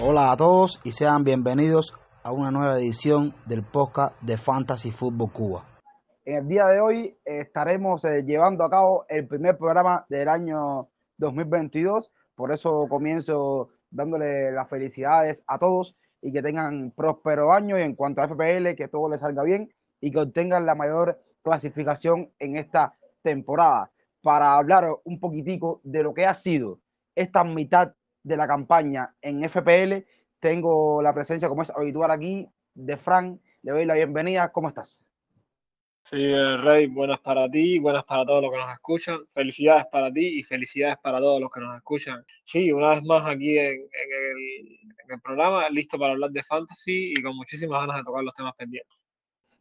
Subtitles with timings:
[0.00, 5.32] Hola a todos y sean bienvenidos a una nueva edición del podcast de Fantasy Football
[5.32, 5.64] Cuba.
[6.24, 10.88] En el día de hoy estaremos eh, llevando a cabo el primer programa del año
[11.18, 17.82] 2022, por eso comienzo dándole las felicidades a todos y que tengan próspero año y
[17.82, 22.30] en cuanto a FPL, que todo les salga bien y que obtengan la mayor clasificación
[22.38, 22.94] en esta
[23.28, 23.90] temporada.
[24.20, 26.80] Para hablar un poquitico de lo que ha sido
[27.14, 30.04] esta mitad de la campaña en FPL,
[30.40, 33.40] tengo la presencia, como es habitual aquí, de Fran.
[33.62, 34.52] Le doy la bienvenida.
[34.52, 35.08] ¿Cómo estás?
[36.10, 36.16] Sí,
[36.62, 39.18] Rey, buenas para ti, buenas para todos los que nos escuchan.
[39.30, 42.24] Felicidades para ti y felicidades para todos los que nos escuchan.
[42.46, 43.86] Sí, una vez más aquí en,
[45.06, 48.54] el, programa, listo para hablar de fantasy y con muchísimas ganas de tocar los temas
[48.56, 49.04] pendientes.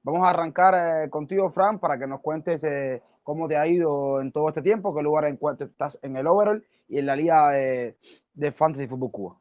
[0.03, 4.21] Vamos a arrancar eh, contigo, Fran, para que nos cuentes eh, cómo te ha ido
[4.21, 5.25] en todo este tiempo, qué lugar
[5.59, 7.97] estás en el overall y en la liga de,
[8.33, 9.37] de Fantasy Fútbol Cuba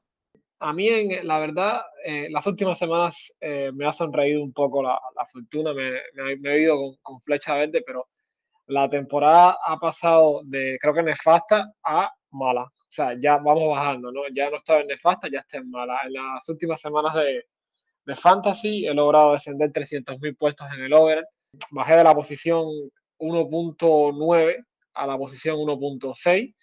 [0.59, 4.83] a mí, en, la verdad, eh, las últimas semanas eh, me ha sonreído un poco
[4.83, 4.99] la,
[5.31, 6.01] fortuna, me,
[6.51, 8.09] he ido con, flecha verde, pero
[8.67, 12.63] la temporada ha pasado de, creo que nefasta, a mala.
[12.63, 14.23] O sea, ya vamos bajando, ¿no?
[14.35, 16.01] Ya no estaba en nefasta, ya está en mala.
[16.07, 17.45] En las últimas semanas de,
[18.05, 21.25] de Fantasy he logrado descender 300.000 puestos en el over.
[21.71, 22.67] Bajé de la posición
[23.19, 26.55] 1.9 a la posición 1.6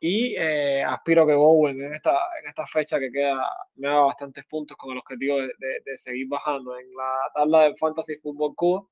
[0.00, 3.44] y eh, aspiro que Bowen en esta, en esta fecha que queda
[3.76, 5.52] me haga bastantes puntos con el objetivo de,
[5.84, 6.78] de, seguir bajando.
[6.78, 8.86] En la tabla de Fantasy Football Cuba,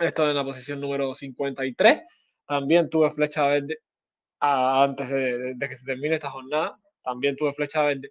[0.00, 2.02] estoy en la posición número 53.
[2.46, 3.78] También tuve flecha verde
[4.40, 6.78] antes de, que se termine esta jornada.
[7.02, 8.10] También tuve flecha verde.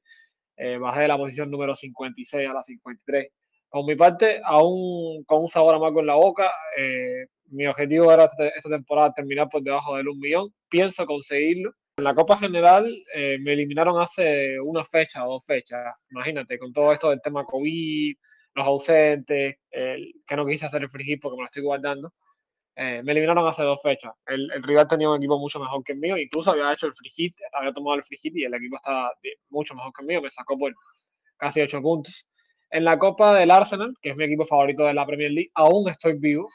[0.57, 3.27] Eh, bajé de la posición número 56 a la 53.
[3.73, 8.25] Con mi parte, aún con un sabor amargo en la boca, eh, mi objetivo era
[8.25, 10.53] esta, esta temporada terminar por debajo del 1 millón.
[10.69, 15.95] Pienso conseguirlo en la Copa General eh, me eliminaron hace una fecha o dos fechas.
[16.11, 18.15] Imagínate, con todo esto del tema COVID,
[18.53, 22.13] los ausentes, que no quise hacer el free porque me lo estoy guardando.
[22.75, 24.13] Eh, me eliminaron hace dos fechas.
[24.27, 27.33] El, rival tenía un equipo mucho mejor que el mío, incluso había hecho el free
[27.53, 29.11] había tomado el free y el equipo estaba
[29.49, 30.73] mucho mejor que el mío, me sacó por
[31.37, 32.27] casi ocho puntos.
[32.73, 35.87] En la Copa del Arsenal, que es mi equipo favorito de la Premier League, aún
[35.89, 36.49] estoy vivo.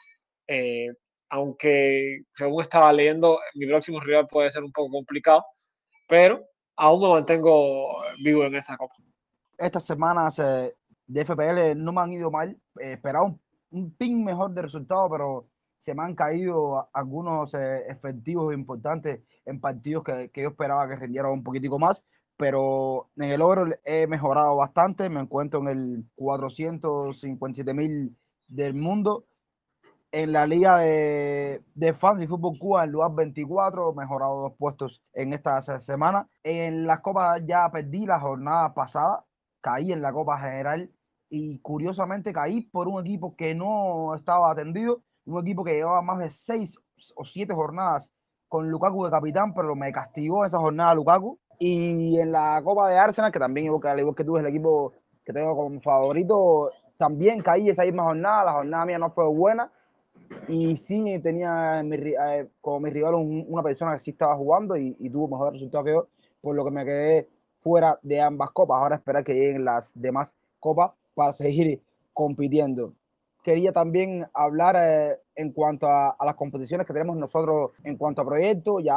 [0.47, 0.89] Eh,
[1.29, 5.45] aunque según estaba leyendo, mi próximo rival puede ser un poco complicado,
[6.09, 6.43] pero
[6.75, 8.95] aún me mantengo vivo en esa copa.
[9.57, 10.75] Estas semanas eh,
[11.07, 12.49] de FPL no me han ido mal,
[12.81, 15.47] eh, esperaba un, un pin mejor de resultado, pero
[15.77, 20.97] se me han caído algunos eh, efectivos importantes en partidos que, que, yo esperaba que
[20.97, 22.03] rindieran un poquitico más,
[22.39, 28.17] pero en el oro he mejorado bastante, me encuentro en el 457 mil
[28.47, 29.25] del mundo
[30.13, 35.03] en la liga de, de fans y fútbol Cuba en lugar 24, mejorado dos puestos
[35.13, 36.29] en esta semana.
[36.43, 39.25] En las copas ya perdí la jornada pasada,
[39.59, 40.89] caí en la Copa General
[41.29, 46.19] y curiosamente caí por un equipo que no estaba atendido, un equipo que llevaba más
[46.19, 46.79] de seis
[47.15, 48.09] o siete jornadas
[48.47, 51.37] con Lukaku de capitán, pero me castigó esa jornada Lukaku.
[51.59, 54.93] Y en la Copa de Arsenal, que también al igual que tú es el equipo
[55.25, 59.69] que tengo como favorito, también caí esa misma jornada, la jornada mía no fue buena,
[60.47, 65.27] y sí tenía eh, como mi rival una persona que sí estaba jugando y, tuvo
[65.27, 66.07] mejor resultado que yo,
[66.41, 67.29] por lo que me quedé
[67.61, 68.79] fuera de ambas copas.
[68.79, 71.81] Ahora esperar que lleguen las demás copas para seguir
[72.13, 72.93] compitiendo.
[73.43, 78.25] Quería también hablar eh, en cuanto a, las competiciones que tenemos nosotros en cuanto a
[78.25, 78.83] proyectos.
[78.83, 78.95] Ya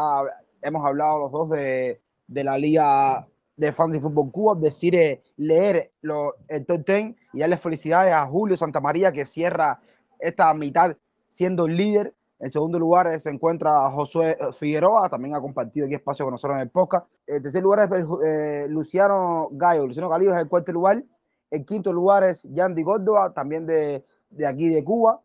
[0.61, 5.93] hemos hablado los dos de, de la Liga de Fantasy Fútbol Cuba, decir, eh, leer
[6.01, 9.81] lo, el top 10 y darle felicidades a Julio Santamaría que cierra
[10.19, 10.97] esta mitad
[11.29, 12.15] siendo líder.
[12.39, 16.57] En segundo lugar se encuentra Josué eh, Figueroa, también ha compartido aquí espacio con nosotros
[16.57, 17.07] en el podcast.
[17.27, 21.05] En tercer lugar es eh, Luciano Gallo, Luciano Gallo es el cuarto lugar.
[21.51, 25.23] En quinto lugar es Yandy Córdoba, también de, de aquí de Cuba.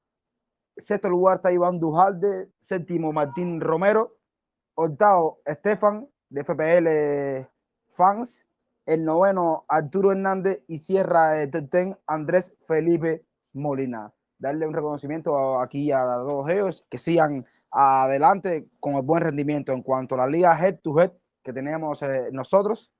[0.75, 2.51] Sexto lugar está Iván Dujalde.
[2.59, 4.17] Séptimo Martín Romero.
[4.75, 7.49] Octavo Estefan de FPL
[7.95, 8.45] Fans.
[8.85, 15.91] El noveno Arturo Hernández y cierra el top Andrés Felipe Molina darle un reconocimiento aquí
[15.91, 20.57] a los ellos que sigan adelante con el buen rendimiento en cuanto a la liga
[20.59, 21.11] head to head
[21.43, 22.91] que tenemos eh, nosotros.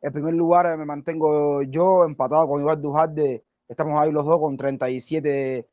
[0.00, 4.38] En primer lugar eh, me mantengo yo empatado con Iván Dujarde, estamos ahí los dos
[4.38, 5.66] con 37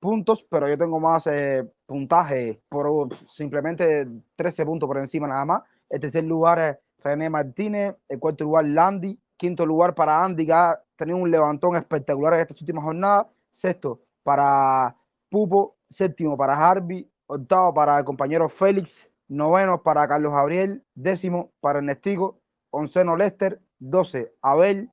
[0.00, 4.06] puntos, pero yo tengo más eh, puntaje por simplemente
[4.36, 5.62] 13 puntos por encima nada más.
[5.88, 10.52] El tercer lugar es René Martínez, el cuarto lugar Landy, quinto lugar para Andy que
[10.52, 13.26] ha tenido un levantón espectacular en estas últimas jornadas.
[13.50, 14.96] Sexto, para
[15.30, 21.78] Pupo, séptimo para Harvey, octavo para el compañero Félix, noveno para Carlos Gabriel, décimo para
[21.78, 22.40] Ernestico,
[22.70, 24.90] onceno Lester, 12 Abel,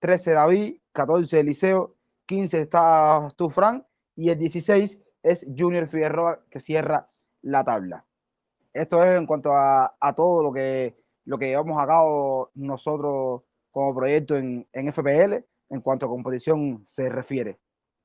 [0.00, 1.96] 13 David, 14 Eliseo,
[2.26, 3.86] 15 está tú, Fran,
[4.16, 8.04] y el 16 es Junior Figueroa que cierra la tabla.
[8.72, 13.94] Esto es en cuanto a, todo lo que, lo que llevamos a cabo nosotros como
[13.94, 17.58] proyecto en, en FPL en cuanto a competición se refiere.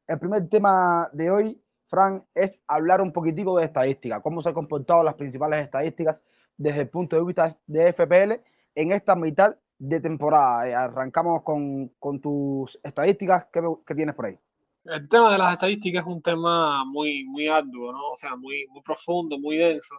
[0.07, 4.55] El primer tema de hoy, Fran, es hablar un poquitico de estadística, cómo se han
[4.55, 6.21] comportado las principales estadísticas
[6.55, 8.41] desde el punto de vista de FPL
[8.75, 10.67] en esta mitad de temporada.
[10.67, 11.91] Eh, arrancamos con,
[12.21, 14.37] tus estadísticas, ¿Qué, ¿qué, tienes por ahí?
[14.85, 18.11] El tema de las estadísticas es un tema muy, muy arduo, ¿no?
[18.11, 19.95] O sea, muy, muy profundo, muy denso.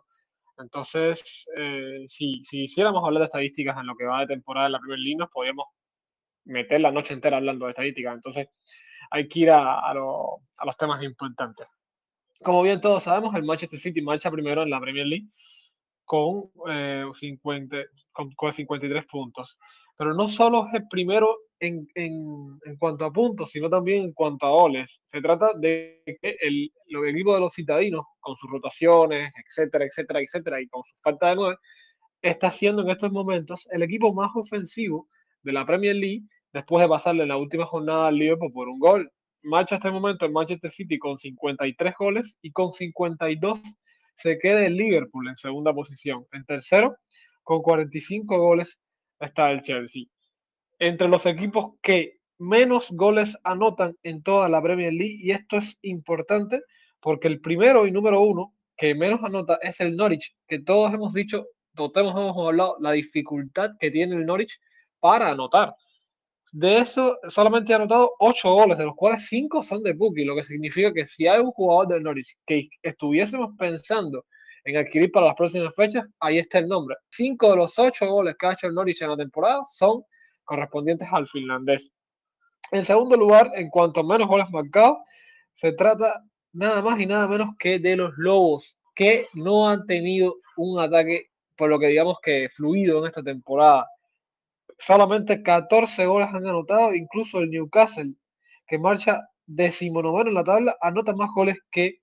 [0.59, 4.73] Entonces, eh, si, si hiciéramos hablar de estadísticas en lo que va de temporada en
[4.73, 5.67] la primera línea, podríamos
[6.45, 8.15] meter la noche entera hablando de estadísticas.
[8.15, 8.49] Entonces,
[9.11, 11.67] hay que ir a, a, a los temas importantes.
[12.43, 15.29] Como bien todos sabemos, el Manchester City marcha primero en la Premier League
[16.09, 17.77] con, eh, 50,
[18.13, 19.59] con, 53 puntos.
[19.99, 24.13] Pero no solo es el primero en, en, en, cuanto a puntos, sino también en
[24.13, 25.03] cuanto a goles.
[25.05, 30.21] Se trata de que el, el equipo de los citadinos, con sus rotaciones, etcétera, etcétera,
[30.21, 31.57] etcétera, y con su falta de nueve,
[32.23, 35.09] está siendo en estos momentos el equipo más ofensivo
[35.43, 36.23] de la Premier League
[36.53, 39.11] después de pasarle la última jornada al Liverpool por un gol.
[39.43, 43.61] Marcha hasta el momento el Manchester City con 53 goles y con 52
[44.17, 46.27] se queda el Liverpool en segunda posición.
[46.33, 46.97] En tercero,
[47.43, 48.79] con 45 goles,
[49.21, 50.05] está el Chelsea.
[50.79, 55.77] Entre los equipos que menos goles anotan en toda la Premier League, y esto es
[55.83, 56.63] importante
[57.01, 61.13] porque el primero y número uno que menos anota es el Norwich, que todos hemos
[61.13, 64.59] dicho, todos hemos hablado la dificultad que tiene el Norwich
[65.01, 65.75] para anotar.
[66.53, 70.35] De eso, solamente ha anotado 8 goles, de los cuales 5 son de Buki, lo
[70.35, 74.25] que significa que si hay un jugador del Norwich que estuviésemos pensando
[74.69, 76.97] en adquirir para las próximas fechas, ahí está el nombre.
[77.11, 80.03] 5 de los 8 goles que ha hecho el Norwich en la temporada son
[80.45, 81.91] correspondientes al finlandés.
[82.71, 84.99] En segundo lugar, en cuanto a menos goles marcados,
[85.55, 86.23] se trata
[86.53, 91.29] nada más y nada menos que de los Lobos, que no han tenido un ataque,
[91.57, 93.87] por lo que digamos que fluido en esta temporada
[94.79, 98.15] solamente 14 goles han anotado, incluso el Newcastle,
[98.67, 102.01] que marcha decimonoveno en la tabla, anota más goles que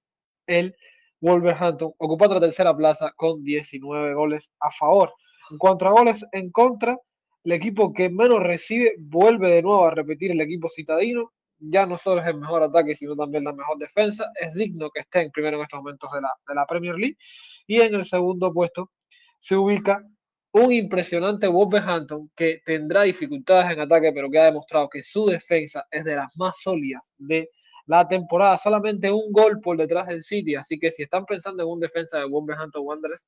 [0.48, 0.76] el
[1.26, 5.12] Wolverhampton, ocupando la tercera plaza con 19 goles a favor.
[5.50, 6.98] En cuanto a goles en contra,
[7.44, 11.32] el equipo que menos recibe vuelve de nuevo a repetir el equipo citadino.
[11.58, 14.32] Ya no solo es el mejor ataque, sino también la mejor defensa.
[14.40, 17.18] Es digno que esté en primero en estos momentos de la, de la Premier League.
[17.66, 18.92] Y en el segundo puesto
[19.40, 20.04] se ubica
[20.52, 25.86] un impresionante Wolverhampton que tendrá dificultades en ataque, pero que ha demostrado que su defensa
[25.90, 27.50] es de las más sólidas de
[27.86, 28.58] la temporada.
[28.58, 32.20] Solamente un gol por detrás del City, así que si están pensando en un defensa
[32.20, 33.28] de Wolverhampton Wanderers,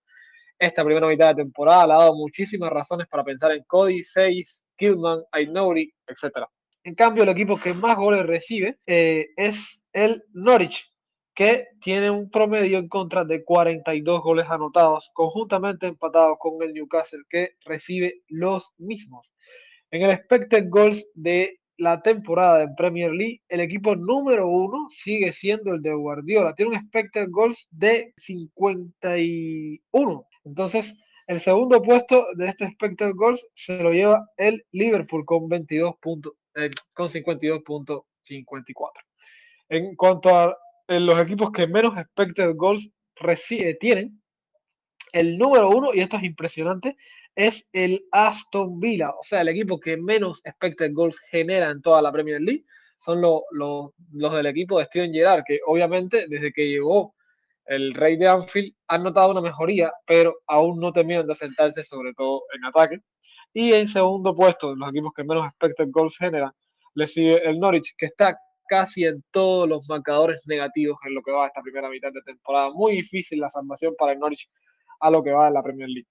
[0.59, 4.65] esta primera mitad de temporada le ha dado muchísimas razones para pensar en Cody, Seis,
[4.75, 6.45] Killman, Ainori, etc.
[6.83, 10.91] En cambio, el equipo que más goles recibe eh, es el Norwich,
[11.35, 17.23] que tiene un promedio en contra de 42 goles anotados, conjuntamente empatados con el Newcastle,
[17.29, 19.35] que recibe los mismos.
[19.91, 25.31] En el expected goals de la temporada en Premier League, el equipo número uno sigue
[25.31, 26.55] siendo el de Guardiola.
[26.55, 30.27] Tiene un expected goals de 51.
[30.43, 30.93] Entonces,
[31.27, 36.33] el segundo puesto de este expected goals se lo lleva el Liverpool con 22 puntos,
[36.55, 38.91] eh, con 52.54.
[39.69, 40.57] En cuanto a
[40.87, 44.21] en los equipos que menos expected goals recibe, tienen.
[45.11, 46.97] El número uno, y esto es impresionante,
[47.35, 52.01] es el Aston Villa, o sea, el equipo que menos expected goals genera en toda
[52.01, 52.65] la Premier League.
[52.99, 57.13] Son los del equipo de Steven Gerrard, que obviamente desde que llegó
[57.65, 62.13] el rey de Anfield han notado una mejoría, pero aún no terminan de asentarse, sobre
[62.13, 63.01] todo en ataque.
[63.53, 66.51] Y en segundo puesto, los equipos que menos expected goals generan,
[66.95, 68.37] le sigue el Norwich, que está
[68.67, 72.71] casi en todos los marcadores negativos en lo que va esta primera mitad de temporada.
[72.71, 74.49] Muy difícil la salvación para el Norwich
[74.99, 76.07] a lo que va en la Premier League.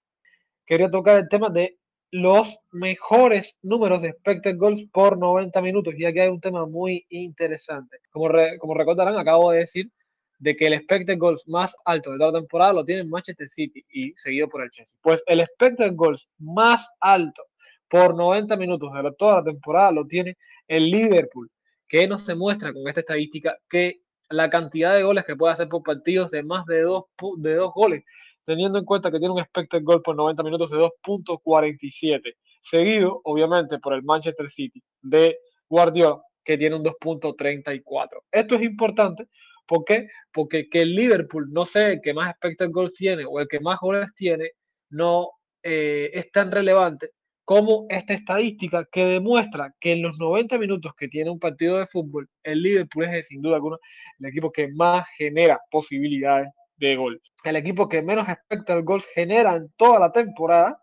[0.65, 1.77] Quería tocar el tema de
[2.11, 7.05] los mejores números de expected goals por 90 minutos, ya que hay un tema muy
[7.09, 7.97] interesante.
[8.11, 8.29] Como,
[8.59, 9.91] como recordarán, acabo de decir
[10.39, 13.83] de que el expected goals más alto de toda la temporada lo tiene Manchester City
[13.89, 14.97] y seguido por el Chelsea.
[15.01, 17.43] Pues el expected goals más alto
[17.89, 21.49] por 90 minutos de toda la temporada lo tiene el Liverpool
[21.87, 25.83] que nos demuestra con esta estadística que la cantidad de goles que puede hacer por
[25.83, 27.05] partidos de más de dos,
[27.37, 28.03] de dos goles,
[28.47, 33.77] teniendo en cuenta que tiene un expected goal por 90 minutos de 2.47, seguido obviamente
[33.77, 35.37] por el Manchester City de
[35.69, 38.07] Guardiola, que tiene un 2.34.
[38.31, 39.27] Esto es importante
[39.67, 40.07] ¿Por qué?
[40.31, 43.59] Porque que el Liverpool no sé el que más expected goals tiene o el que
[43.59, 44.51] más goles tiene,
[44.89, 47.11] no eh, es tan relevante
[47.43, 51.87] como esta estadística que demuestra que en los 90 minutos que tiene un partido de
[51.87, 53.77] fútbol, el Liverpool es sin duda alguna
[54.19, 57.21] el equipo que más genera posibilidades de gol.
[57.43, 60.81] El equipo que menos expected goals genera en toda la temporada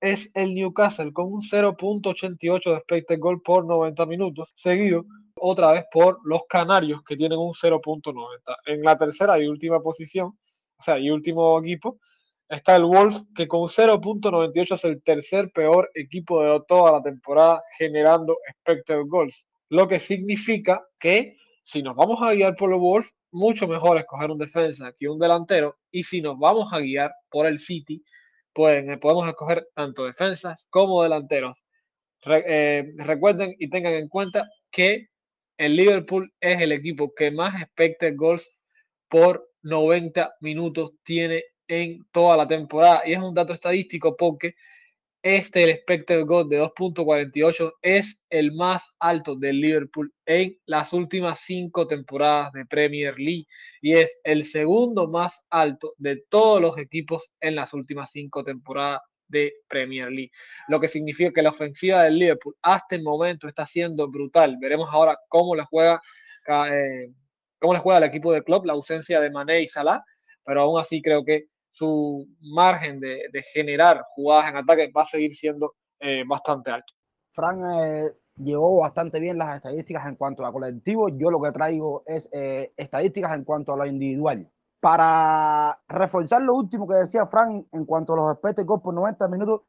[0.00, 5.84] es el Newcastle con un 0.88 de expected goal por 90 minutos, seguido otra vez
[5.90, 8.56] por los Canarios que tienen un 0.90.
[8.66, 10.38] En la tercera y última posición,
[10.78, 11.98] o sea, y último equipo,
[12.48, 17.62] está el Wolf, que con 0.98 es el tercer peor equipo de toda la temporada
[17.78, 19.46] generando expected goals.
[19.68, 24.30] Lo que significa que si nos vamos a guiar por el Wolf, mucho mejor escoger
[24.30, 25.76] un defensa que un delantero.
[25.90, 28.02] Y si nos vamos a guiar por el City,
[28.52, 31.62] pueden, eh, podemos escoger tanto defensas como delanteros.
[32.24, 35.08] Eh, recuerden y tengan en cuenta que
[35.58, 38.50] el Liverpool es el equipo que más expected goals
[39.08, 43.02] por 90 minutos tiene en toda la temporada.
[43.04, 44.54] Y es un dato estadístico porque
[45.22, 51.40] este, el expected goal de 2.48, es el más alto del Liverpool en las últimas
[51.44, 53.46] cinco temporadas de Premier League
[53.80, 59.00] y es el segundo más alto de todos los equipos en las últimas cinco temporadas
[59.28, 60.30] de Premier League.
[60.68, 64.56] Lo que significa que la ofensiva del Liverpool hasta el momento está siendo brutal.
[64.60, 66.00] Veremos ahora cómo le juega,
[66.70, 67.08] eh,
[67.58, 70.04] cómo le juega el equipo de club la ausencia de Mané y Salah,
[70.44, 71.46] pero aún así creo que
[71.76, 76.90] su margen de, generar jugadas en ataque va a seguir siendo eh, bastante alto.
[77.32, 81.10] Fran eh, llevó bastante bien las estadísticas en cuanto a colectivo.
[81.10, 84.50] Yo lo que traigo es eh, estadísticas en cuanto a lo individual.
[84.80, 89.28] Para reforzar lo último que decía Fran en cuanto a los expected goals por 90
[89.28, 89.60] minutos,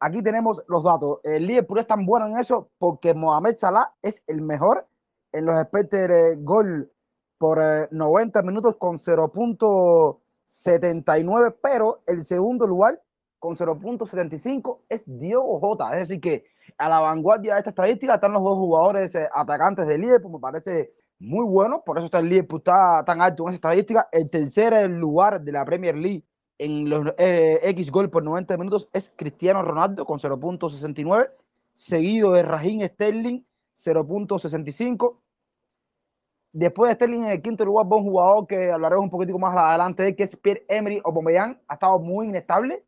[0.00, 1.18] aquí tenemos los datos.
[1.22, 4.86] El Liverpool es tan bueno en eso porque Mohamed Salah es el mejor
[5.32, 6.88] en los expected goals
[7.36, 7.58] por
[7.92, 9.30] 90 minutos con 0.
[10.52, 13.00] 79, pero el segundo lugar
[13.38, 15.92] con 0.75 es Diego Jota.
[15.94, 16.44] Es decir, que
[16.76, 20.32] a la vanguardia de esta estadística están los dos jugadores eh, atacantes del Liverpool.
[20.32, 24.08] Me parece muy bueno, por eso está el Liverpool está tan alto en esa estadística.
[24.12, 26.24] El tercer lugar de la Premier League
[26.58, 31.30] en los eh, X gol por 90 minutos es Cristiano Ronaldo con 0.69,
[31.72, 33.42] seguido de Raheem Sterling
[33.74, 35.16] 0.65
[36.52, 40.02] Después de Sterling en el quinto lugar, buen jugador que hablaremos un poquitico más adelante
[40.02, 41.58] de que es Pierre Emery Aubameyang.
[41.66, 42.84] Ha estado muy inestable,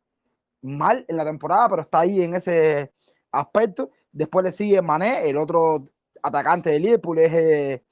[0.60, 2.92] mal en la temporada, pero está ahí en ese
[3.32, 3.90] aspecto.
[4.12, 5.82] Después le sigue Mané, el otro
[6.22, 7.84] atacante de Liverpool, es eh,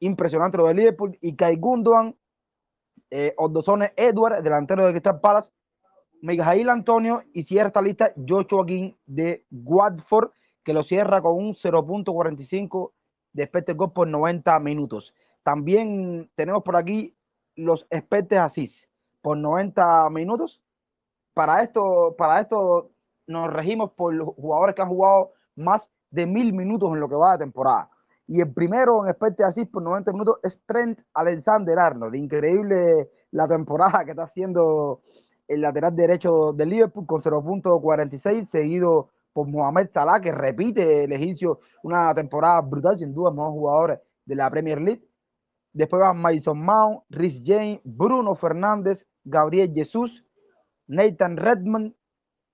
[0.00, 1.18] impresionante lo de Liverpool.
[1.20, 2.16] Y Kai Gundogan,
[3.10, 5.52] eh, Ordozone Edward, delantero de Crystal Palace,
[6.22, 10.30] Miguel Antonio y cierra esta lista Joshua King de Watford,
[10.64, 12.92] que lo cierra con un 0.45
[13.36, 15.14] de expected goals por 90 minutos.
[15.42, 17.14] También tenemos por aquí
[17.54, 18.88] los expected assists
[19.20, 20.62] por 90 minutos.
[21.34, 22.90] Para esto, para esto
[23.26, 27.14] nos regimos por los jugadores que han jugado más de mil minutos en lo que
[27.16, 27.90] va de temporada.
[28.26, 32.14] Y el primero en expected assists por 90 minutos es Trent Alexander Arnold.
[32.14, 35.02] Increíble la temporada que está haciendo
[35.46, 41.60] el lateral derecho del Liverpool con 0.46, seguido por Mohamed Salah, que repite el egipcio
[41.82, 45.06] una temporada brutal, sin duda, mejor jugadores de la Premier League.
[45.74, 50.24] Después van Mason Mount, Rhys James, Bruno Fernández, Gabriel Jesús,
[50.86, 51.94] Nathan Redmond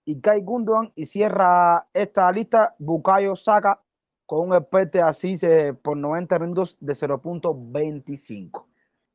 [0.05, 0.93] y Kai Gundogan.
[0.97, 3.81] Y cierra esta lista Bukayo Saka
[4.27, 5.37] con un espete así
[5.85, 8.67] por 90 minutos de 0.25.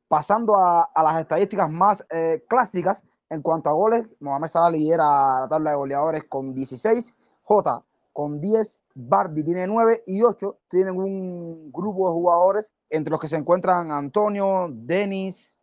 [0.08, 5.48] Pasando a, las estadísticas más eh, clásicas en cuanto a goles, Mohamed Salah lidera la
[5.50, 7.14] tabla de goleadores con 16
[7.48, 13.20] J con 10, Bardi tiene 9 y 8 tienen un grupo de jugadores entre los
[13.20, 15.54] que se encuentran Antonio, Denis,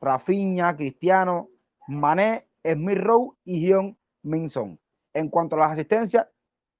[0.00, 1.50] Rafinha, Cristiano,
[1.88, 4.80] Mané, Smith Rowe y Gion Minson.
[5.12, 6.26] En cuanto a las asistencias,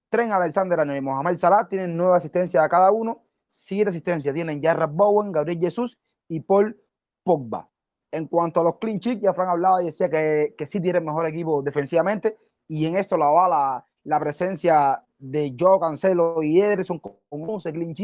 [0.08, 4.92] Tren Alexander y Mohamed Salah tienen 9 asistencias a cada uno, 7 asistencias tienen Jarrett
[4.92, 6.80] Bowen, Gabriel Jesús y Paul
[7.24, 7.68] Pogba.
[8.10, 11.00] En cuanto a los clean sheets, ya Fran hablaba y decía que, que sí tiene
[11.00, 16.98] mejor equipo defensivamente y en esto la bala la presencia de Joe Cancelo y Ederson
[16.98, 17.94] con 11 clean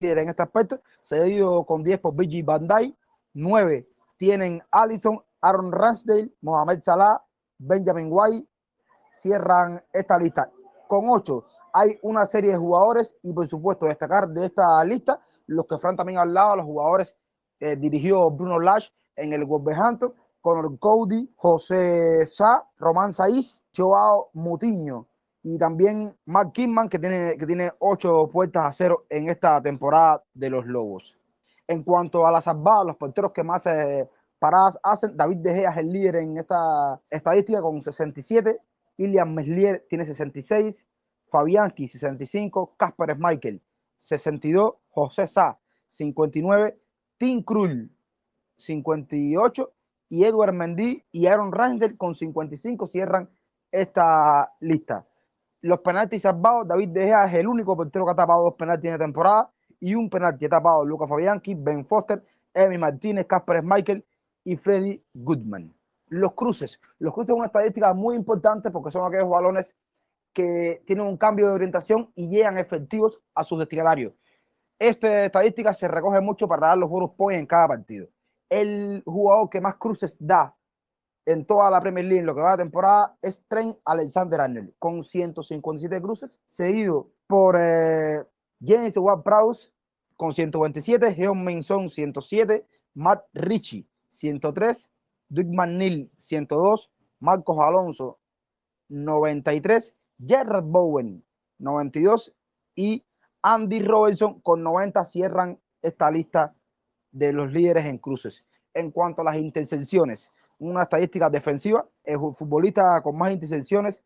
[0.00, 2.94] en este aspecto, seguido con 10 por Biggie Bandai,
[3.32, 7.22] 9 tienen Allison, Aaron Ramsdale, Mohamed Salah,
[7.58, 8.46] Benjamin White,
[9.14, 10.50] cierran esta lista.
[10.88, 15.66] Con 8 hay una serie de jugadores y por supuesto destacar de esta lista los
[15.66, 17.14] que Fran también ha hablado, los jugadores
[17.60, 20.12] eh, dirigió Bruno Lash en el Wolverhampton,
[20.46, 25.08] Conor Cody, José Sá, Román Saiz, Joao Mutiño
[25.42, 30.22] y también Mark Kidman, que tiene, que tiene ocho puertas a cero en esta temporada
[30.34, 31.18] de los Lobos.
[31.66, 35.70] En cuanto a las salvadas, los porteros que más eh, paradas hacen, David De Gea
[35.72, 38.56] es el líder en esta estadística con 67,
[38.98, 40.86] Ilian Meslier tiene 66,
[41.28, 43.60] Fabianski 65, Casper Michael
[43.98, 46.78] 62, José Sá 59,
[47.18, 47.90] Tim Krul
[48.58, 49.72] 58
[50.08, 53.28] y Edward Mendy y Aaron Rangel con 55 cierran
[53.70, 55.06] esta lista.
[55.62, 58.86] Los penaltis salvados, David De Gea es el único portero que ha tapado dos penaltis
[58.86, 62.22] en la temporada y un penalti ha tapado Luca Fabianchi, Ben Foster,
[62.54, 64.04] Emi Martínez, Casper Michael
[64.44, 65.74] y Freddy Goodman.
[66.08, 66.80] Los cruces.
[66.98, 69.74] Los cruces son una estadística muy importante porque son aquellos balones
[70.32, 74.12] que tienen un cambio de orientación y llegan efectivos a sus destinatarios.
[74.78, 78.06] Esta estadística se recoge mucho para dar los bonus points en cada partido.
[78.48, 80.56] El jugador que más cruces da
[81.26, 85.02] en toda la Premier League en lo que va de temporada es Trent Alexander-Arnold con
[85.02, 88.24] 157 cruces, seguido por eh,
[88.64, 89.70] James Ward-Prowse
[90.16, 94.88] con 127, Geon Minson 107, Matt Ritchie 103,
[95.28, 98.18] Dick McNeil 102, Marcos Alonso
[98.88, 101.24] 93, Gerard Bowen
[101.58, 102.32] 92
[102.76, 103.04] y
[103.42, 106.54] Andy Robertson con 90 cierran esta lista
[107.16, 108.44] de los líderes en cruces.
[108.74, 114.02] En cuanto a las intercepciones, una estadística defensiva, el futbolista con más intercepciones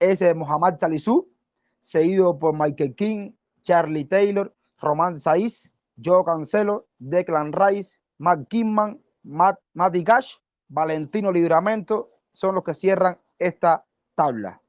[0.00, 1.28] es Mohamed Salisu,
[1.78, 5.70] seguido por Michael King, Charlie Taylor, Román Saiz,
[6.02, 10.34] Joe Cancelo, Declan Rice, Matt Kingman, Matt, Matty Cash,
[10.68, 13.84] Valentino Libramento, son los que cierran esta
[14.16, 14.60] tabla.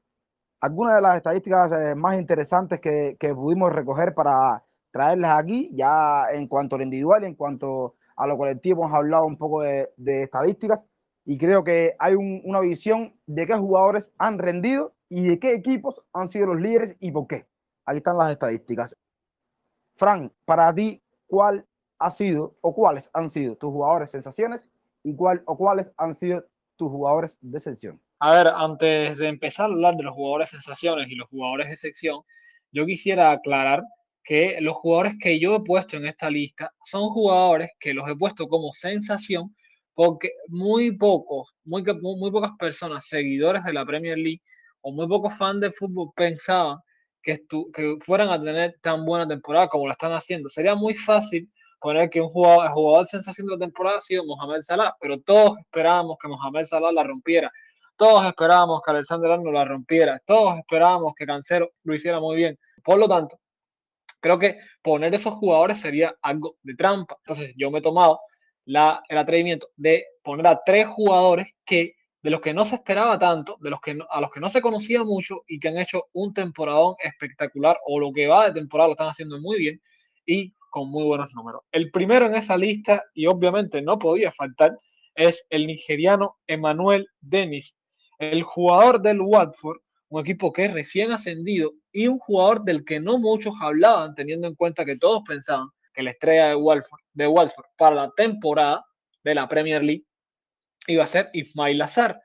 [0.60, 6.26] Algunas de las estadísticas eh, más interesantes que, que pudimos recoger para traerlas aquí, ya
[6.30, 9.88] en cuanto a lo individual, en cuanto a lo colectivo, hemos hablado un poco de,
[9.98, 10.86] estadísticas
[11.24, 16.02] y creo que hay una visión de qué jugadores han rendido y de qué equipos
[16.12, 17.46] han sido los líderes y por qué.
[17.86, 18.96] Ahí están las estadísticas.
[19.96, 21.66] Fran, para ti, ¿cuál
[21.98, 24.70] ha sido o cuáles han sido tus jugadores sensaciones
[25.02, 26.44] y cuál o cuáles han sido
[26.76, 28.00] tus jugadores de sección?
[28.18, 31.76] A ver, antes de empezar a hablar de los jugadores sensaciones y los jugadores de
[31.76, 32.22] sección,
[32.70, 33.82] yo quisiera aclarar
[34.24, 38.16] que los jugadores que yo he puesto en esta lista son jugadores que los he
[38.16, 39.54] puesto como sensación
[39.94, 44.42] porque muy pocos, muy, muy pocas personas, seguidores de la Premier League
[44.80, 46.78] o muy pocos fans de fútbol pensaban
[47.22, 47.42] que,
[47.74, 50.48] que fueran a tener tan buena temporada como lo están haciendo.
[50.48, 51.48] Sería muy fácil
[51.80, 55.20] poner que un jugador, el jugador sensación de la temporada ha sido Mohamed Salah, pero
[55.20, 57.50] todos esperábamos que Mohamed Salah la rompiera.
[57.96, 60.20] Todos esperábamos que Alexander Arnold la rompiera.
[60.26, 62.58] Todos esperábamos que Cancelo lo hiciera muy bien.
[62.82, 63.38] Por lo tanto,
[64.22, 67.16] Creo que poner esos jugadores sería algo de trampa.
[67.26, 68.20] Entonces yo me he tomado
[68.64, 73.18] la, el atrevimiento de poner a tres jugadores que de los que no se esperaba
[73.18, 76.04] tanto, de los que a los que no se conocía mucho y que han hecho
[76.12, 79.80] un temporadón espectacular o lo que va de temporada lo están haciendo muy bien
[80.24, 81.62] y con muy buenos números.
[81.72, 84.78] El primero en esa lista, y obviamente no podía faltar,
[85.14, 87.74] es el nigeriano Emmanuel Dennis,
[88.18, 89.78] el jugador del Watford,
[90.12, 94.46] un equipo que es recién ascendido y un jugador del que no muchos hablaban, teniendo
[94.46, 98.84] en cuenta que todos pensaban que la estrella de Walford, de Walford para la temporada
[99.24, 100.04] de la Premier League
[100.86, 102.20] iba a ser Ismail Azar.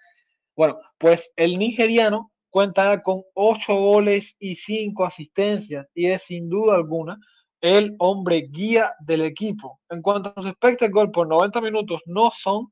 [0.54, 6.76] Bueno, pues el nigeriano cuenta con 8 goles y 5 asistencias y es sin duda
[6.76, 7.17] alguna
[7.62, 9.80] el hombre guía del equipo.
[9.89, 12.67] En cuanto a sus expected goals por 90 minutos, no son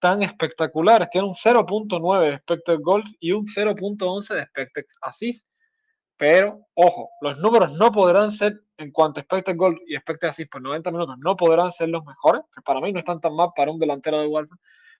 [0.00, 1.08] tan espectaculares.
[1.10, 5.46] Tiene un 0.9 de expected goals y un 0.11 de expected assists.
[6.16, 10.50] Pero, ojo, los números no podrán ser, en cuanto a expected goals y expected assists
[10.50, 13.50] por 90 minutos, no podrán ser los mejores, que para mí no están tan mal
[13.56, 14.50] para un delantero de Wolf.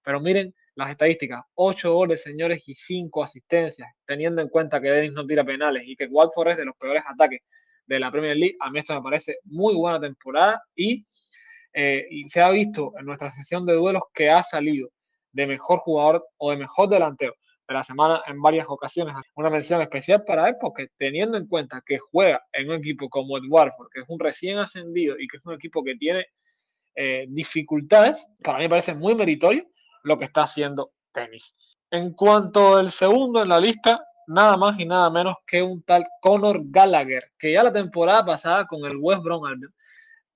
[0.02, 5.12] Pero miren las estadísticas, 8 goles, señores, y 5 asistencias, teniendo en cuenta que Dennis
[5.12, 7.40] no tira penales y que Watford es de los peores ataques
[7.86, 8.56] de la Premier League.
[8.60, 11.04] A mí esto me parece muy buena temporada y
[11.72, 14.88] eh, se ha visto en nuestra sesión de duelos que ha salido
[15.33, 17.35] de mejor jugador o de mejor delantero
[17.68, 19.14] de la semana en varias ocasiones.
[19.37, 23.37] Una mención especial para él porque teniendo en cuenta que juega en un equipo como
[23.37, 26.26] el Warford, que es un recién ascendido y que es un equipo que tiene
[26.96, 29.64] eh, dificultades, para mí parece muy meritorio
[30.02, 31.54] lo que está haciendo Tenis.
[31.90, 36.04] En cuanto al segundo en la lista, nada más y nada menos que un tal
[36.20, 39.70] Conor Gallagher, que ya la temporada pasada con el West Brom Albion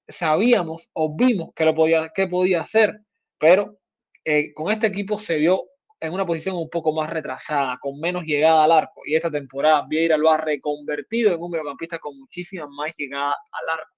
[0.08, 3.00] sabíamos o vimos que, lo podía, que podía hacer,
[3.38, 3.78] pero
[4.24, 5.64] eh, con este equipo se vio
[6.00, 9.02] en una posición un poco más retrasada, con menos llegada al arco.
[9.06, 13.78] Y esta temporada Vieira lo ha reconvertido en un mediocampista con muchísima más llegada al
[13.78, 13.94] arco.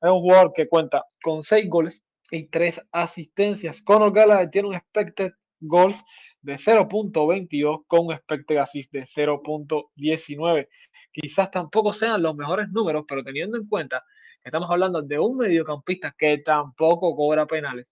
[0.00, 3.82] Es un jugador que cuenta con seis goles y tres asistencias.
[3.82, 6.04] Conor Gallagher tiene un expected goals
[6.42, 10.68] de 0.22 con un expected assist de 0.19.
[11.12, 14.04] Quizás tampoco sean los mejores números, pero teniendo en cuenta
[14.42, 17.90] Estamos hablando de un mediocampista que tampoco cobra penales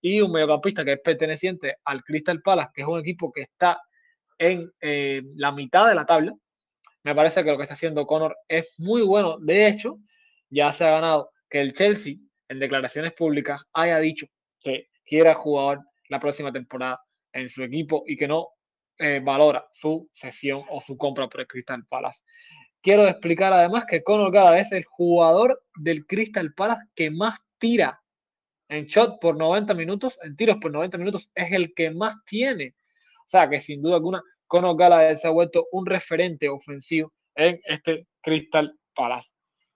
[0.00, 3.80] y un mediocampista que es perteneciente al Crystal Palace, que es un equipo que está
[4.38, 6.32] en eh, la mitad de la tabla.
[7.02, 9.38] Me parece que lo que está haciendo Connor es muy bueno.
[9.38, 9.98] De hecho,
[10.50, 12.14] ya se ha ganado que el Chelsea,
[12.48, 14.26] en declaraciones públicas, haya dicho
[14.60, 17.00] que quiere jugar la próxima temporada
[17.32, 18.48] en su equipo y que no
[18.98, 22.22] eh, valora su sesión o su compra por el Crystal Palace.
[22.86, 28.00] Quiero explicar además que Conor Gallagher es el jugador del Crystal Palace que más tira
[28.68, 32.76] en shot por 90 minutos, en tiros por 90 minutos, es el que más tiene.
[33.26, 37.60] O sea que sin duda alguna, Conor Gallagher se ha vuelto un referente ofensivo en
[37.64, 39.30] este Crystal Palace.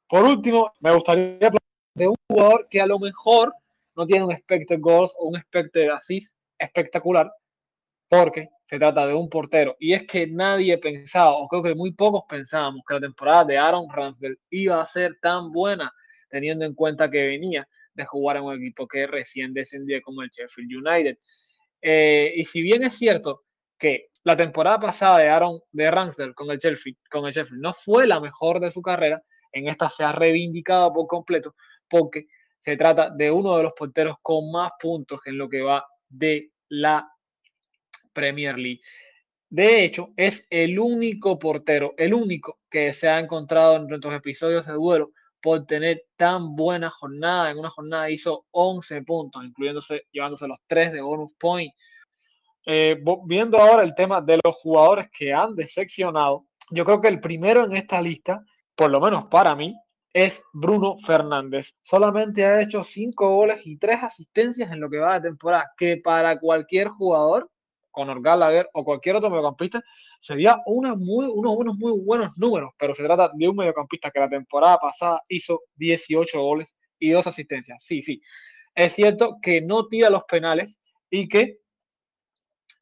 [0.09, 1.63] Por último, me gustaría hablar
[1.97, 3.53] de un jugador que a lo mejor
[3.97, 7.29] no tiene un expected goals o un expected assist espectacular,
[8.09, 9.77] porque se trata de un portero.
[9.81, 13.59] Y es que nadie pensaba, o creo que muy pocos pensábamos, que la temporada de
[13.59, 15.93] Aaron Ramsdale iba a ser tan buena,
[16.29, 20.31] teniendo en cuenta que venía de jugar en un equipo que recién descendía como el
[20.31, 21.19] Sheffield United.
[21.83, 23.43] Eh, y si bien es cierto
[23.77, 27.75] que la temporada pasada de Aaron de Ramsdale con el Sheffield, con el Sheffield no
[27.75, 31.57] fue la mejor de su carrera, en esta se ha reivindicado por completo
[31.89, 32.27] porque
[32.61, 36.53] se trata de uno de los porteros con más puntos en lo que va de
[36.69, 37.11] la
[38.13, 38.81] Premier League.
[39.49, 44.65] De hecho, es el único portero, el único que se ha encontrado en nuestros episodios
[44.67, 45.11] de duelo
[45.43, 47.51] por tener tan buena jornada.
[47.51, 51.73] En una jornada hizo 11 puntos, incluyéndose, llevándose los 3 de bonus point.
[52.67, 57.21] Eh, viendo ahora el tema de los jugadores que han decepcionado, yo creo que el
[57.21, 58.45] primero en esta lista,
[58.77, 59.75] por lo menos para mí,
[60.13, 61.75] es Bruno Fernández.
[61.83, 65.97] Solamente ha hecho 5 goles y 3 asistencias en lo que va de temporada, que
[65.97, 67.51] para cualquier jugador,
[67.91, 69.83] Conor Gallagher o cualquier otro mediocampista,
[70.21, 74.29] sería una unos, unos muy buenos números, pero se trata de un mediocampista que la
[74.29, 77.83] temporada pasada hizo 18 goles y 2 asistencias.
[77.85, 78.21] Sí, sí.
[78.75, 80.79] Es cierto que no tira los penales
[81.11, 81.59] y que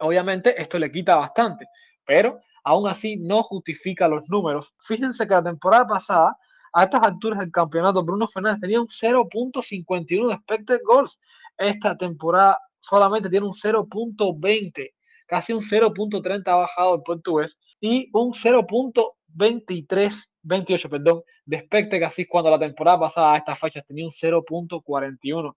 [0.00, 1.66] obviamente esto le quita bastante,
[2.04, 4.74] pero aún así no justifica los números.
[4.80, 6.36] Fíjense que la temporada pasada,
[6.72, 11.18] a estas alturas del campeonato, Bruno Fernández tenía un 0.51 de expected goals.
[11.56, 14.92] Esta temporada solamente tiene un 0.20
[15.28, 21.68] casi un 0.30 ha bajado el portugués y un 0.23, 28, perdón, de
[22.00, 25.54] casi cuando la temporada pasada a estas fechas tenía un 0.41.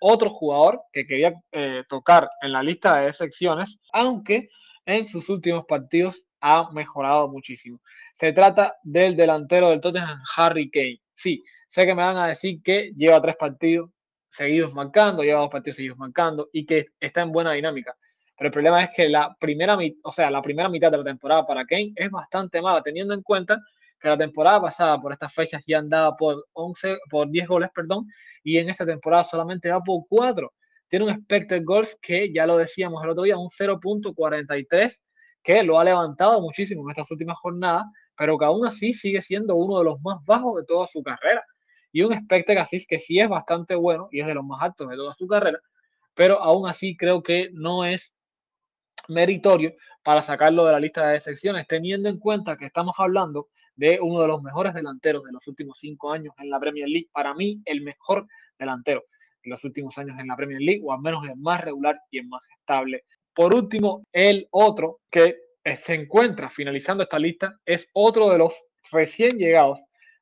[0.00, 4.48] Otro jugador que quería eh, tocar en la lista de secciones, aunque
[4.86, 7.80] en sus últimos partidos ha mejorado muchísimo.
[8.14, 11.00] Se trata del delantero del Tottenham, Harry Kane.
[11.14, 13.90] Sí, sé que me van a decir que lleva tres partidos
[14.30, 17.94] seguidos marcando, lleva dos partidos seguidos marcando y que está en buena dinámica.
[18.40, 21.46] Pero el problema es que la primera, o sea, la primera mitad de la temporada
[21.46, 23.60] para Kane es bastante mala, teniendo en cuenta
[24.00, 28.06] que la temporada pasada por estas fechas ya andaba por 11, por 10 goles, perdón,
[28.42, 30.50] y en esta temporada solamente va por 4.
[30.88, 34.98] Tiene un expected goals que ya lo decíamos el otro día, un 0.43,
[35.42, 37.84] que lo ha levantado muchísimo en estas últimas jornadas,
[38.16, 41.44] pero que aún así sigue siendo uno de los más bajos de toda su carrera.
[41.92, 44.88] Y un expected assist que sí es bastante bueno y es de los más altos
[44.88, 45.60] de toda su carrera,
[46.14, 48.14] pero aún así creo que no es
[49.10, 53.98] meritorio para sacarlo de la lista de secciones, teniendo en cuenta que estamos hablando de
[54.00, 57.08] uno de los mejores delanteros de los últimos cinco años en la Premier League.
[57.12, 58.26] Para mí, el mejor
[58.58, 59.04] delantero
[59.42, 62.18] de los últimos años en la Premier League, o al menos el más regular y
[62.18, 63.04] el más estable.
[63.34, 65.36] Por último, el otro que
[65.82, 68.54] se encuentra finalizando esta lista es otro de los
[68.90, 69.80] recién llegados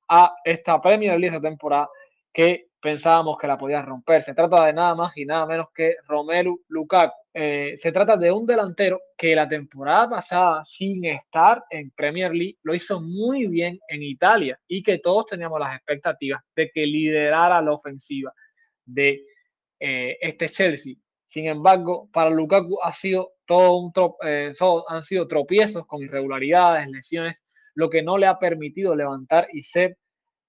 [0.08, 1.88] a esta Premier League esta temporada
[2.32, 4.22] que pensábamos que la podía romper.
[4.22, 7.14] Se trata de nada más y nada menos que Romelu Lukaku.
[7.34, 12.56] Eh, se trata de un delantero que la temporada pasada, sin estar en Premier League,
[12.62, 17.60] lo hizo muy bien en Italia y que todos teníamos las expectativas de que liderara
[17.60, 18.32] la ofensiva
[18.84, 19.24] de
[19.78, 20.94] eh, este Chelsea.
[21.26, 23.92] Sin embargo, para Lukaku ha sido todo un
[24.24, 24.54] eh,
[24.88, 29.98] han sido tropiezos con irregularidades, lesiones, lo que no le ha permitido levantar y ser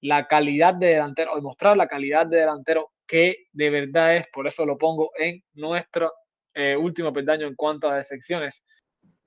[0.00, 4.46] la calidad de delantero, o mostrar la calidad de delantero que de verdad es, por
[4.46, 6.12] eso lo pongo en nuestro
[6.54, 8.62] eh, último peldaño en cuanto a secciones.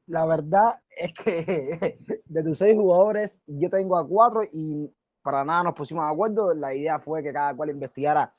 [0.08, 5.64] La verdad es que de tus seis jugadores, yo tengo a cuatro y para nada
[5.64, 6.54] nos pusimos de acuerdo.
[6.54, 8.34] La idea fue que cada cual investigara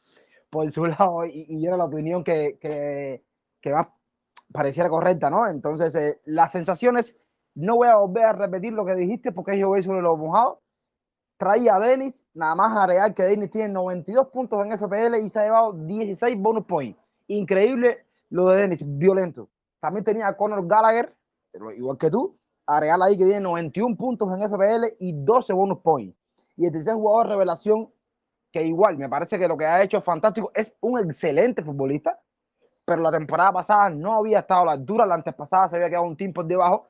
[0.50, 3.24] por su lado y, y era la opinión que, que,
[3.60, 3.88] que, más
[4.52, 5.48] pareciera correcta, ¿no?
[5.48, 7.16] Entonces, eh, las sensaciones,
[7.54, 10.58] no voy a volver a repetir lo que dijiste porque yo voy sobre los mojados
[11.36, 15.40] traía a Dennis, nada más agregar que Dennis tiene 92 puntos en FPL y se
[15.40, 16.98] ha llevado 16 bonus points.
[17.26, 19.48] Increíble lo de Dennis, violento.
[19.78, 21.14] También tenía a Conor Gallagher,
[21.76, 26.18] igual que tú, agregar ahí que tiene 91 puntos en FPL y 12 bonus points.
[26.56, 27.92] Y el tercer jugador revelación
[28.50, 32.20] que igual me parece que lo que ha hecho es fantástico, es un excelente futbolista,
[32.84, 35.88] pero la temporada pasada no había estado a la altura, la antes pasada se había
[35.88, 36.88] quedado un tiempo debajo,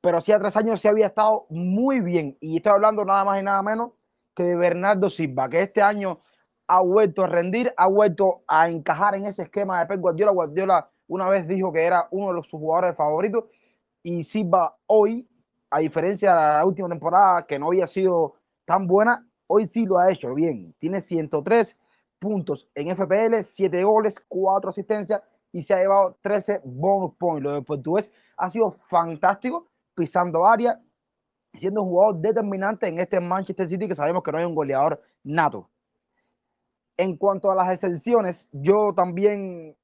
[0.00, 2.38] pero hacía tres años se había estado muy bien.
[2.40, 3.92] Y estoy hablando nada más y nada menos
[4.34, 6.22] que de Bernardo Silva, que este año
[6.68, 10.32] ha vuelto a rendir, ha vuelto a encajar en ese esquema de Pep Guardiola.
[10.32, 13.44] Guardiola una vez dijo que era uno de los jugadores favoritos
[14.02, 15.28] y Silva hoy,
[15.70, 19.98] a diferencia de la última temporada que no había sido tan buena, hoy sí lo
[19.98, 20.74] ha hecho bien.
[20.78, 21.76] Tiene 103
[22.18, 27.42] puntos en FPL, 7 goles, 4 asistencias y se ha llevado 13 bonus points.
[27.42, 30.80] Lo de portugués ha sido fantástico, pisando área,
[31.54, 35.02] siendo un jugador determinante en este Manchester City que sabemos que no hay un goleador
[35.24, 35.70] nato.
[36.98, 39.76] En cuanto a las excepciones, yo también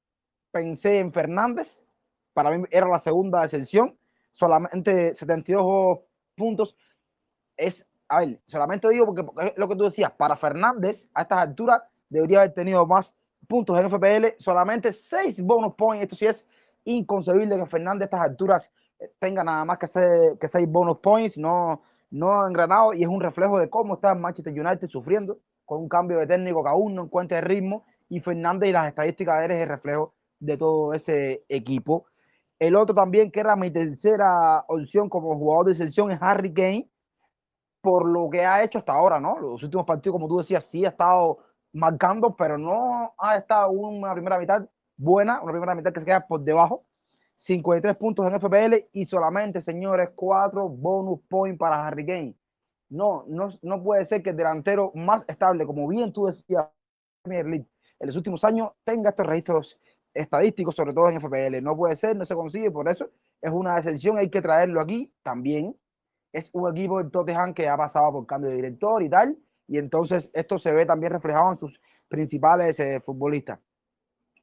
[0.51, 1.83] pensé en Fernández.
[2.33, 3.97] Para mí era la segunda excepción.
[4.31, 5.99] Solamente 72
[6.35, 6.75] puntos.
[7.55, 11.81] Es, a ver, solamente digo porque, lo que tú decías, para Fernández a estas alturas
[12.09, 13.15] debería haber tenido más
[13.47, 16.03] puntos en FPL, solamente 6 bonus points.
[16.03, 16.45] Esto sí es
[16.85, 20.97] inconcebible que Fernández a estas alturas eh, tenga nada más que 6 que seis bonus
[20.97, 25.39] points, no, no ha engranado y es un reflejo de cómo está Manchester United sufriendo
[25.65, 28.87] con un cambio de técnico que aún no encuentra el ritmo y Fernández y las
[28.87, 32.05] estadísticas eres el reflejo de todo ese equipo.
[32.59, 36.89] El otro también, que era mi tercera opción como jugador de selección, es Harry Kane,
[37.81, 39.37] por lo que ha hecho hasta ahora, ¿no?
[39.39, 41.39] Los últimos partidos, como tú decías, sí ha estado
[41.73, 46.25] marcando, pero no ha estado una primera mitad buena, una primera mitad que se queda
[46.25, 46.85] por debajo.
[47.35, 52.35] 53 puntos en FPL y solamente, señores, 4 bonus points para Harry Kane.
[52.93, 56.67] No, no, no puede ser que el delantero más estable, como bien tú decías,
[57.23, 57.65] Premier
[57.99, 59.79] en los últimos años tenga estos registros
[60.13, 61.61] estadísticos, sobre todo en FPL.
[61.63, 63.09] No puede ser, no se consigue, por eso
[63.41, 65.75] es una excepción, hay que traerlo aquí también.
[66.33, 69.77] Es un equipo de Tottenham que ha pasado por cambio de director y tal, y
[69.77, 73.59] entonces esto se ve también reflejado en sus principales eh, futbolistas.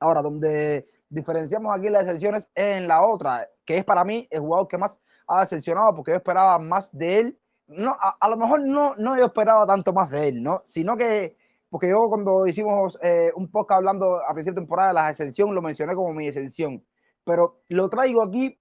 [0.01, 4.69] Ahora, donde diferenciamos aquí las excepciones en la otra, que es para mí el jugador
[4.69, 7.40] que más ha decepcionado, porque yo esperaba más de él.
[7.71, 10.63] No, a, a lo mejor no, no yo esperaba tanto más de él, ¿no?
[10.65, 11.37] Sino que
[11.71, 15.55] porque yo cuando hicimos eh, un podcast hablando a principio de temporada de la exención,
[15.55, 16.85] lo mencioné como mi exención,
[17.25, 18.59] pero lo traigo aquí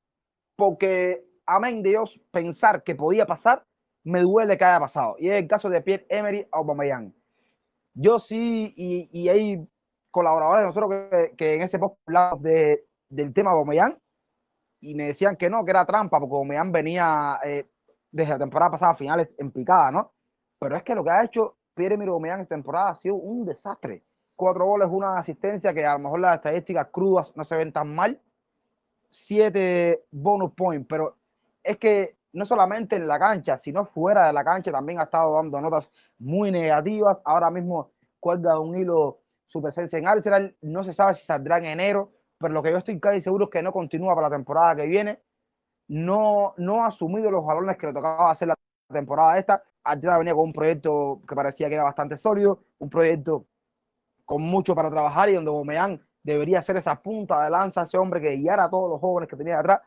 [0.55, 3.65] porque, amén de Dios, pensar que podía pasar,
[4.03, 5.15] me duele que haya pasado.
[5.17, 7.13] Y es el caso de Pierre Emery Aubameyang.
[7.95, 9.67] Yo sí, y, y hay
[10.11, 13.97] colaboradores de nosotros que, que en ese podcast hablamos de, del tema Aubameyang
[14.81, 17.65] y me decían que no, que era trampa, porque Aubameyang venía eh,
[18.11, 20.11] desde la temporada pasada finales en picada, ¿no?
[20.59, 24.03] Pero es que lo que ha hecho Pierre-Emile Aubameyang esta temporada ha sido un desastre.
[24.35, 27.93] Cuatro goles, una asistencia que a lo mejor las estadísticas crudas no se ven tan
[27.93, 28.19] mal.
[29.09, 31.17] Siete bonus points, pero
[31.63, 35.33] es que no solamente en la cancha, sino fuera de la cancha también ha estado
[35.33, 37.21] dando notas muy negativas.
[37.25, 40.55] Ahora mismo cuelga un hilo su presencia en Arsenal.
[40.61, 43.51] No se sabe si saldrá en enero, pero lo que yo estoy casi seguro es
[43.51, 45.19] que no continúa para la temporada que viene.
[45.89, 48.55] No, no ha asumido los balones que le tocaba hacer la
[48.91, 49.63] temporada esta.
[49.83, 53.47] Arteta venía con un proyecto que parecía que era bastante sólido, un proyecto
[54.25, 58.21] con mucho para trabajar y donde Bomeán debería ser esa punta de lanza, ese hombre
[58.21, 59.81] que guiara a todos los jóvenes que tenía atrás.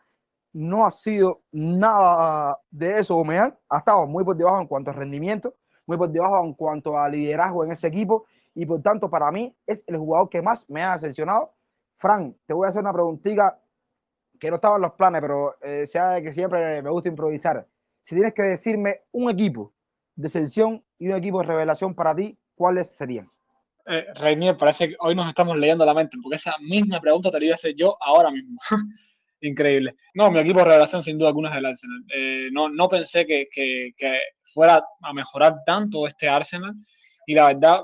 [0.53, 4.95] No ha sido nada de eso Bomeán, ha estado muy por debajo en cuanto a
[4.95, 5.55] rendimiento,
[5.87, 9.57] muy por debajo en cuanto a liderazgo en ese equipo y por tanto para mí
[9.67, 11.55] es el jugador que más me ha decepcionado.
[11.99, 13.62] Fran, te voy a hacer una preguntita
[14.43, 17.65] que no estaba en los planes, pero eh, sea que siempre me gusta improvisar.
[18.03, 19.73] Si tienes que decirme un equipo
[20.17, 23.31] de selección y un equipo de revelación para ti, ¿cuáles serían?
[23.87, 27.39] Eh, Reinier, parece que hoy nos estamos leyendo la mente, porque esa misma pregunta te
[27.39, 28.59] la iba a hacer yo ahora mismo.
[29.43, 29.95] Increíble.
[30.13, 32.05] No, mi equipo de revelación sin duda alguna es el Arsenal.
[32.13, 33.95] Eh, no, no pensé que, que,
[34.53, 36.75] fuera a mejorar tanto este Arsenal
[37.27, 37.83] y la verdad,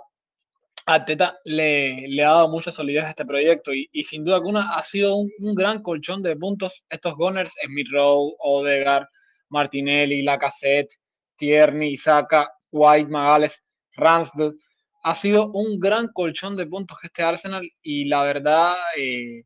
[0.88, 4.74] Arteta le, le ha dado mucha solidez a este proyecto y, y sin duda alguna
[4.74, 9.06] ha sido un, un, gran colchón de puntos estos Gunners, Smith Rowe, Odegaard,
[9.50, 10.96] Martinelli, Lacazette,
[11.36, 13.62] Tierney, Isaka, White, Magales,
[13.96, 14.54] Ramsdale.
[15.02, 19.42] Ha sido un gran colchón de puntos este Arsenal y la verdad eh,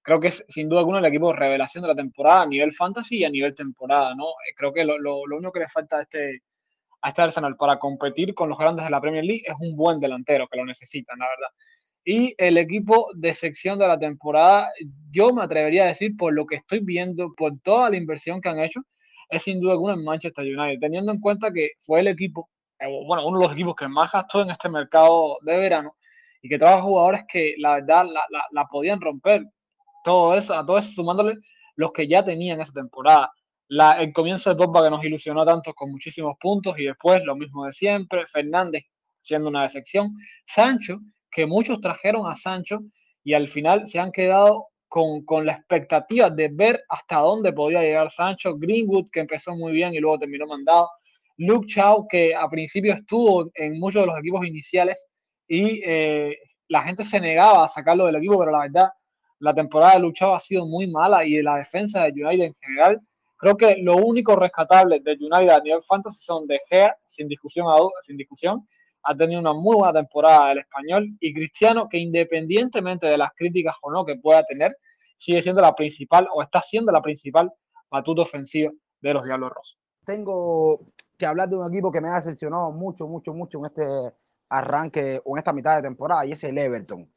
[0.00, 3.18] creo que es sin duda alguna el equipo revelación de la temporada a nivel fantasy
[3.18, 4.28] y a nivel temporada, ¿no?
[4.28, 6.40] Eh, creo que lo, lo, lo único que le falta a este,
[7.02, 10.00] a este Arsenal para competir con los grandes de la Premier League es un buen
[10.00, 11.48] delantero que lo necesitan, la verdad.
[12.04, 14.70] Y el equipo de sección de la temporada,
[15.10, 18.48] yo me atrevería a decir, por lo que estoy viendo, por toda la inversión que
[18.48, 18.80] han hecho,
[19.28, 22.86] es sin duda alguna en Manchester United, teniendo en cuenta que fue el equipo, eh,
[23.06, 25.96] bueno, uno de los equipos que más gastó en este mercado de verano
[26.42, 29.44] y que trajo jugadores que la verdad la, la, la podían romper.
[30.04, 31.38] Todo eso, a todo eso sumándole
[31.74, 33.32] los que ya tenían esa temporada.
[33.68, 37.34] La, el comienzo de Pogba que nos ilusionó tanto con muchísimos puntos y después lo
[37.36, 38.26] mismo de siempre.
[38.26, 38.84] Fernández
[39.22, 40.14] siendo una decepción.
[40.46, 41.00] Sancho,
[41.30, 42.80] que muchos trajeron a Sancho
[43.24, 47.82] y al final se han quedado con, con, la expectativa de ver hasta dónde podía
[47.82, 48.56] llegar Sancho.
[48.56, 50.88] Greenwood, que empezó muy bien y luego terminó mandado.
[51.38, 55.06] Luke Chow, que a principio estuvo en muchos de los equipos iniciales
[55.48, 56.36] y eh,
[56.68, 58.88] la gente se negaba a sacarlo del equipo, pero la verdad,
[59.40, 62.54] la temporada de Luke Chow ha sido muy mala y la defensa de United en
[62.60, 63.00] general.
[63.36, 67.66] Creo que lo único rescatable de United a nivel fantasy son De Gea, sin discusión,
[68.02, 68.66] sin discusión.
[69.02, 73.76] Ha tenido una muy buena temporada el español y Cristiano, que independientemente de las críticas
[73.82, 74.76] o no que pueda tener,
[75.18, 77.52] sigue siendo la principal o está siendo la principal
[77.90, 78.70] batuta ofensiva
[79.00, 79.78] de los Diablos Rojos.
[80.04, 80.80] Tengo
[81.16, 83.84] que hablar de un equipo que me ha decepcionado mucho, mucho, mucho en este
[84.48, 87.10] arranque o en esta mitad de temporada y es el Everton.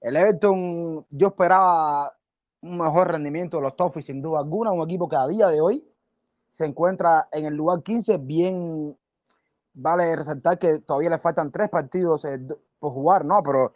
[0.00, 2.12] El Everton, yo esperaba
[2.62, 5.60] un mejor rendimiento de los Toffees sin duda alguna, un equipo que a día de
[5.60, 5.84] hoy
[6.48, 8.96] se encuentra en el lugar 15, bien
[9.72, 12.38] vale resaltar que todavía le faltan tres partidos eh,
[12.78, 13.42] por jugar, ¿no?
[13.42, 13.72] Pero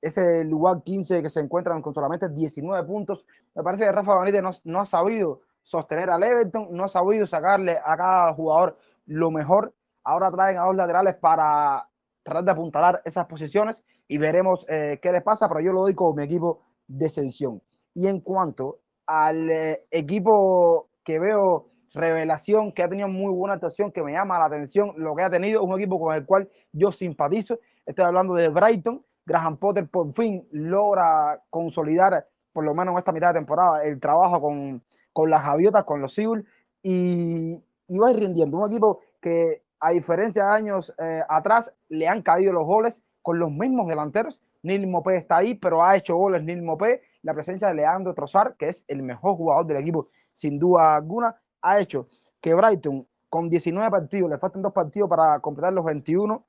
[0.00, 3.24] ese lugar 15 que se encuentran con solamente 19 puntos,
[3.54, 7.26] me parece que Rafa Benítez no, no ha sabido sostener al Everton, no ha sabido
[7.26, 9.74] sacarle a cada jugador lo mejor.
[10.04, 11.88] Ahora traen a dos laterales para
[12.22, 15.94] tratar de apuntalar esas posiciones y veremos eh, qué les pasa, pero yo lo doy
[15.94, 17.60] como mi equipo de ascensión.
[17.94, 23.90] Y en cuanto al eh, equipo que veo revelación, que ha tenido muy buena actuación,
[23.90, 26.92] que me llama la atención, lo que ha tenido, un equipo con el cual yo
[26.92, 27.58] simpatizo.
[27.86, 29.04] Estoy hablando de Brighton.
[29.26, 34.00] Graham Potter por fin logra consolidar, por lo menos en esta mitad de temporada, el
[34.00, 36.46] trabajo con, con las javiotas, con los Seagulls,
[36.82, 38.56] y, y va rindiendo.
[38.56, 43.38] Un equipo que, a diferencia de años eh, atrás, le han caído los goles con
[43.38, 44.40] los mismos delanteros.
[44.62, 47.02] Nil Mopé está ahí, pero ha hecho goles Nil Mopé.
[47.22, 51.40] La presencia de Leandro Trozar, que es el mejor jugador del equipo, sin duda alguna,
[51.62, 52.08] ha hecho
[52.40, 56.44] que Brighton, con 19 partidos, le faltan dos partidos para completar los 21,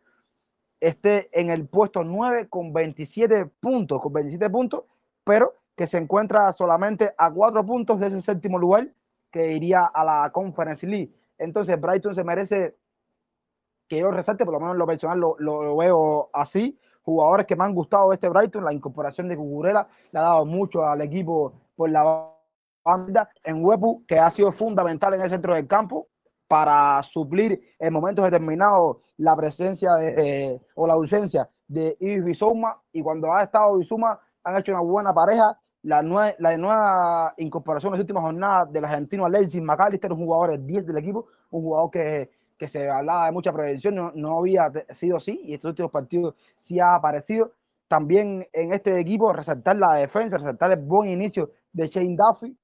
[0.79, 4.83] esté en el puesto 9 con 27 puntos, con 27 puntos,
[5.23, 8.87] pero que se encuentra solamente a 4 puntos de ese séptimo lugar
[9.31, 11.13] que iría a la Conference League.
[11.37, 12.75] Entonces, Brighton se merece
[13.87, 16.79] que yo resalte, por lo menos en lo personal lo, lo, veo así.
[17.09, 20.45] Jugadores que me han gustado de este Brighton, la incorporación de Cucurella le ha dado
[20.45, 22.29] mucho al equipo por la
[22.85, 26.07] banda en Webu, que ha sido fundamental en el centro del campo
[26.47, 32.79] para suplir en momentos determinados la presencia de, o la ausencia de Ibis Bizuma.
[32.91, 37.89] Y cuando ha estado Bizuma, han hecho una buena pareja la, nueva, la nueva incorporación
[37.89, 41.89] en las últimas jornadas del argentino Alexis McAllister, un jugador 10 del equipo, un jugador
[41.89, 45.91] que, que se hablaba de mucha prevención, no, no, había sido así y estos últimos
[45.91, 47.53] partidos sí ha aparecido.
[47.87, 52.55] También en este equipo resaltar la defensa, resaltar el buen inicio de Shane Duffy,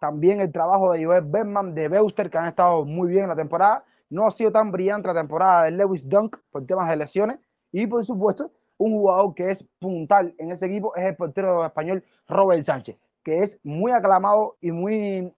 [0.00, 3.36] también el trabajo de Joel Berman, de Beuster, que han estado muy bien en la
[3.36, 3.84] temporada.
[4.10, 7.38] No ha sido tan brillante la temporada de Lewis Dunk por temas de lesiones
[7.70, 12.02] y por supuesto un jugador que es puntal en ese equipo es el portero español
[12.26, 15.32] Robert Sánchez, que es muy aclamado y muy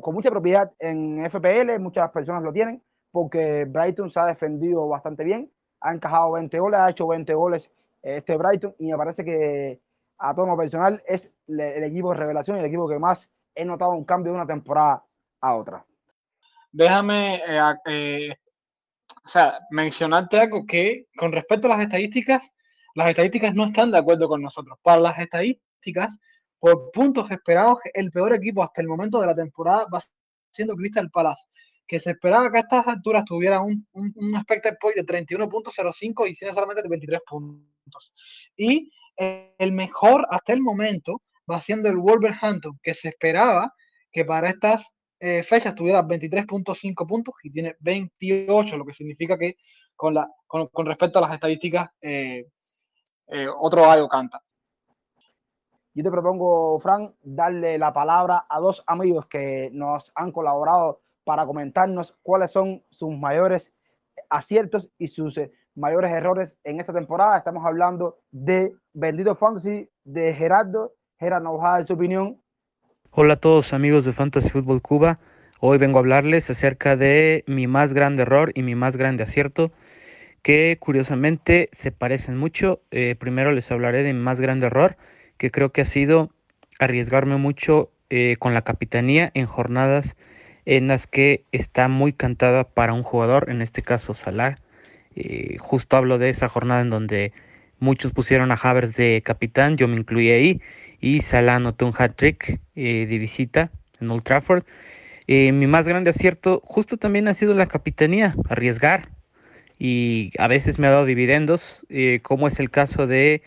[0.00, 2.82] con mucha propiedad en FPL, muchas personas lo tienen,
[3.16, 5.50] porque Brighton se ha defendido bastante bien,
[5.80, 7.70] ha encajado 20 goles, ha hecho 20 goles
[8.02, 9.80] este Brighton y me parece que
[10.18, 13.92] a tono personal es el equipo de revelación y el equipo que más he notado
[13.92, 15.02] un cambio de una temporada
[15.40, 15.82] a otra.
[16.70, 18.34] Déjame eh, eh,
[19.24, 22.46] o sea, mencionarte algo que con respecto a las estadísticas,
[22.94, 24.78] las estadísticas no están de acuerdo con nosotros.
[24.82, 26.18] Para las estadísticas,
[26.58, 30.02] por puntos esperados, el peor equipo hasta el momento de la temporada va
[30.50, 31.44] siendo Crystal Palace,
[31.86, 36.34] que se esperaba que a estas alturas tuviera un, un, un point de 31.05 y
[36.34, 38.12] tiene solamente de 23 puntos.
[38.56, 43.72] Y el mejor hasta el momento va siendo el Wolverhampton, que se esperaba
[44.10, 49.56] que para estas eh, fechas tuviera 23.5 puntos y tiene 28, lo que significa que
[49.94, 52.46] con, la, con, con respecto a las estadísticas, eh,
[53.28, 54.42] eh, otro gallo canta.
[55.94, 61.44] Yo te propongo, Fran, darle la palabra a dos amigos que nos han colaborado para
[61.44, 63.72] comentarnos cuáles son sus mayores
[64.30, 67.36] aciertos y sus eh, mayores errores en esta temporada.
[67.36, 70.94] Estamos hablando de Bendito Fantasy, de Gerardo.
[71.18, 72.40] Gerardo nos va su opinión
[73.10, 75.18] Hola a todos amigos de Fantasy Football Cuba.
[75.58, 79.72] Hoy vengo a hablarles acerca de mi más grande error y mi más grande acierto,
[80.42, 82.82] que curiosamente se parecen mucho.
[82.92, 84.96] Eh, primero les hablaré de mi más grande error,
[85.38, 86.30] que creo que ha sido
[86.78, 90.14] arriesgarme mucho eh, con la capitanía en jornadas
[90.66, 94.58] en las que está muy cantada para un jugador, en este caso Salah.
[95.14, 97.32] Eh, justo hablo de esa jornada en donde
[97.78, 100.60] muchos pusieron a Havers de capitán, yo me incluí ahí
[101.00, 104.64] y Salah anotó un hat-trick eh, de visita en Old Trafford.
[105.28, 109.10] Eh, mi más grande acierto justo también ha sido la capitanía, arriesgar.
[109.78, 111.86] y a veces me ha dado dividendos,
[112.22, 113.42] como es el caso de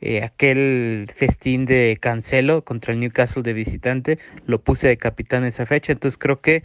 [0.00, 5.66] eh, aquel festín de Cancelo contra el Newcastle de visitante, lo puse de capitán esa
[5.66, 6.64] fecha, entonces creo que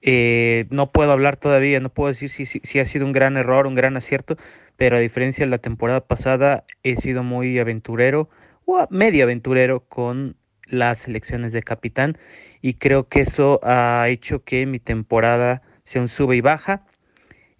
[0.00, 3.66] eh, no puedo hablar todavía, no puedo decir si, si, ha sido un gran error,
[3.66, 4.36] un gran acierto,
[4.76, 8.28] pero a diferencia de la temporada pasada, he sido muy aventurero
[8.64, 12.18] o medio aventurero con las selecciones de capitán
[12.60, 16.84] y creo que eso ha hecho que mi temporada sea un sube y baja.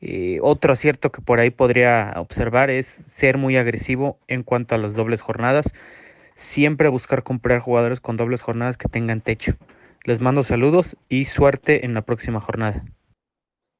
[0.00, 4.78] Eh, otro acierto que por ahí podría observar es ser muy agresivo en cuanto a
[4.78, 5.72] las dobles jornadas.
[6.34, 9.54] Siempre buscar comprar jugadores con dobles jornadas que tengan techo.
[10.04, 12.84] Les mando saludos y suerte en la próxima jornada.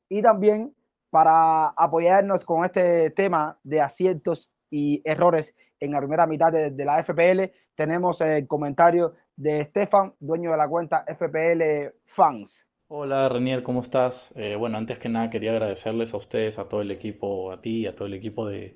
[0.09, 0.75] Y también
[1.11, 7.03] para apoyarnos con este tema de aciertos y errores en la primera mitad de, la
[7.03, 12.68] FPL, tenemos el comentario de Stefan, dueño de la cuenta FPL Fans.
[12.91, 14.33] Hola Renier, ¿cómo estás?
[14.35, 17.87] Eh, bueno, antes que nada quería agradecerles a ustedes, a todo el equipo, a ti,
[17.87, 18.75] a todo el equipo de,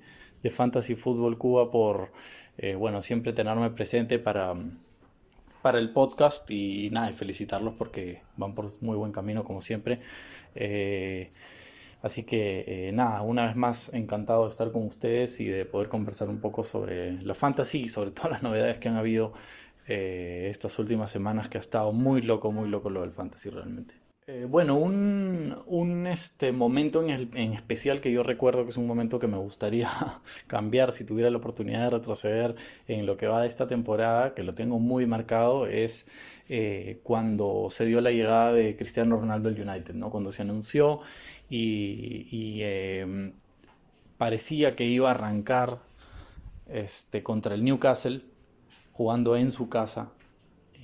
[0.51, 2.11] Fantasy Football Cuba por,
[2.59, 4.53] eh, bueno, siempre tenerme presente para,
[5.63, 9.99] para el podcast y nada, felicitarlos porque van por muy buen camino como siempre.
[10.53, 11.31] Eh,
[12.03, 16.29] así que nada, una vez más encantado de estar con ustedes y de poder conversar
[16.29, 19.33] un poco sobre la fantasy y sobre todas las novedades que han habido
[19.87, 24.02] estas últimas semanas que ha estado muy loco, muy loco lo del fantasy realmente.
[24.25, 29.27] Eh, bueno, un, este, momento en, especial que yo recuerdo que es un momento que
[29.27, 29.89] me gustaría
[30.47, 32.55] cambiar si tuviera la oportunidad de retroceder
[32.87, 36.09] en lo que va de esta temporada, que lo tengo muy marcado, es
[36.47, 40.09] eh, cuando se dio la llegada de Cristiano Ronaldo al United, ¿no?
[40.09, 41.01] cuando se anunció
[41.49, 43.33] y, em,
[44.17, 45.79] parecía que iba a arrancar
[46.69, 48.21] este, contra el Newcastle
[48.93, 50.11] jugando en su casa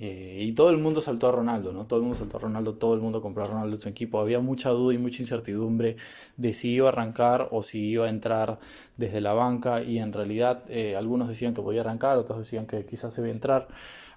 [0.01, 1.85] eh, y todo el mundo saltó a Ronaldo, ¿no?
[1.85, 4.19] Todo el mundo saltó a Ronaldo, todo el mundo compró a Ronaldo en su equipo.
[4.21, 5.97] Había mucha duda y mucha incertidumbre
[6.37, 8.59] de si iba a arrancar o si iba a entrar
[8.95, 9.83] desde la banca.
[9.83, 13.27] Y en realidad eh, algunos decían que podía arrancar, otros decían que quizás se iba
[13.27, 13.67] a entrar.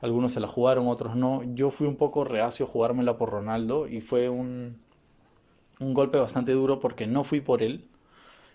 [0.01, 1.43] Algunos se la jugaron, otros no.
[1.55, 4.76] Yo fui un poco reacio a jugármela por Ronaldo y fue un,
[5.80, 7.85] un golpe bastante duro porque no fui por él.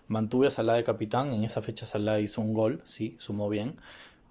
[0.06, 1.34] Mantuve a Salah de capitán.
[1.34, 3.76] En esa fecha Salah hizo un gol, sí, sumó bien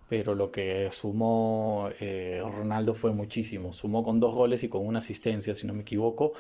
[0.10, 3.74] pero lo que sumó eh, Ronaldo fue muchísimo.
[3.74, 6.34] Sumó con dos goles y con una asistencia, si no me equivoco,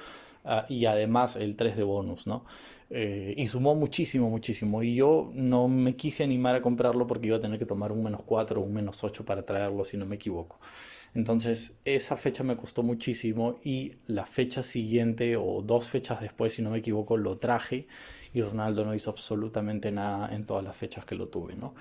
[0.45, 2.45] ah, y además el 3 de bonus, ¿no?
[2.89, 4.84] Eh, y sumó muchísimo, muchísimo.
[4.84, 8.03] Y yo no me quise animar a comprarlo porque iba a tener que tomar un
[8.03, 10.59] menos 4 o un menos 8 para traerlo, si no me equivoco.
[11.13, 16.61] Entonces, esa fecha me costó muchísimo y la fecha siguiente o dos fechas después, si
[16.61, 17.88] no me equivoco, lo traje
[18.34, 21.73] y Ronaldo no hizo absolutamente nada en todas las fechas que lo tuve, ¿no?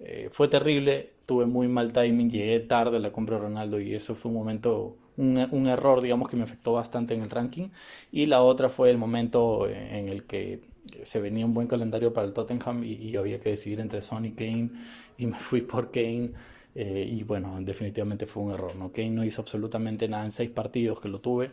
[0.00, 3.94] Eh, fue terrible, tuve muy mal timing, llegué tarde a la compra de Ronaldo y
[3.94, 7.68] eso fue un momento, un, error, digamos, que me afectó bastante en el ranking.
[8.12, 10.60] Y la otra fue el momento en el que
[11.02, 14.32] se venía un buen calendario para el Tottenham y, había que decidir entre Son y
[14.32, 14.70] Kane
[15.18, 16.30] y me fui por Kane.
[16.74, 18.92] Eh, y bueno, definitivamente fue un error, ¿no?
[18.92, 21.50] Kane no hizo absolutamente nada en seis partidos que lo tuve,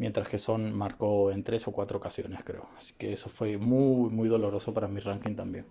[0.00, 2.66] mientras que Son marcó en tres o cuatro ocasiones, creo.
[2.78, 5.66] Así que eso fue muy, muy doloroso para mi ranking también.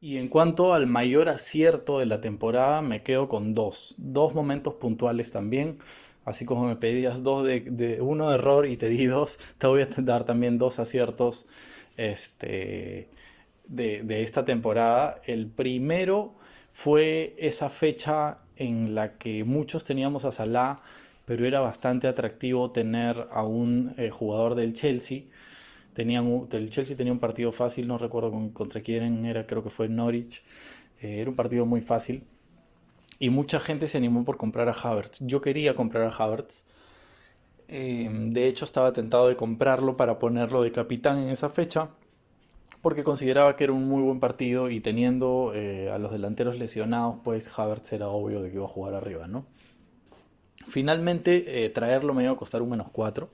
[0.00, 3.94] Y en cuanto al mayor acierto de la temporada, me quedo con dos.
[3.96, 5.78] Dos momentos puntuales también.
[6.24, 9.82] Así como me pedías dos de, uno de error y te di dos, te voy
[9.82, 11.46] a dar también dos aciertos
[11.96, 13.08] este,
[13.68, 15.20] de, de esta temporada.
[15.24, 16.34] El primero
[16.72, 20.82] fue esa fecha en la que muchos teníamos a Salah,
[21.28, 25.26] pero era bastante atractivo tener a un eh, jugador del Chelsea
[25.98, 29.88] Tenían, el Chelsea tenía un partido fácil, no recuerdo contra quién era, creo que fue
[29.88, 30.44] Norwich.
[31.00, 32.22] Eh, era un partido muy fácil.
[33.18, 35.18] Y mucha gente se animó por comprar a Havertz.
[35.26, 36.66] Yo quería comprar a Havertz.
[37.66, 41.90] Eh, de hecho, estaba tentado de comprarlo para ponerlo de capitán en esa fecha.
[42.80, 47.16] Porque consideraba que era un muy buen partido y teniendo eh, a los delanteros lesionados,
[47.24, 49.46] pues Havertz era obvio de que iba a jugar arriba, ¿no?
[50.68, 53.28] Finalmente, traerlo me iba a costar un menos 4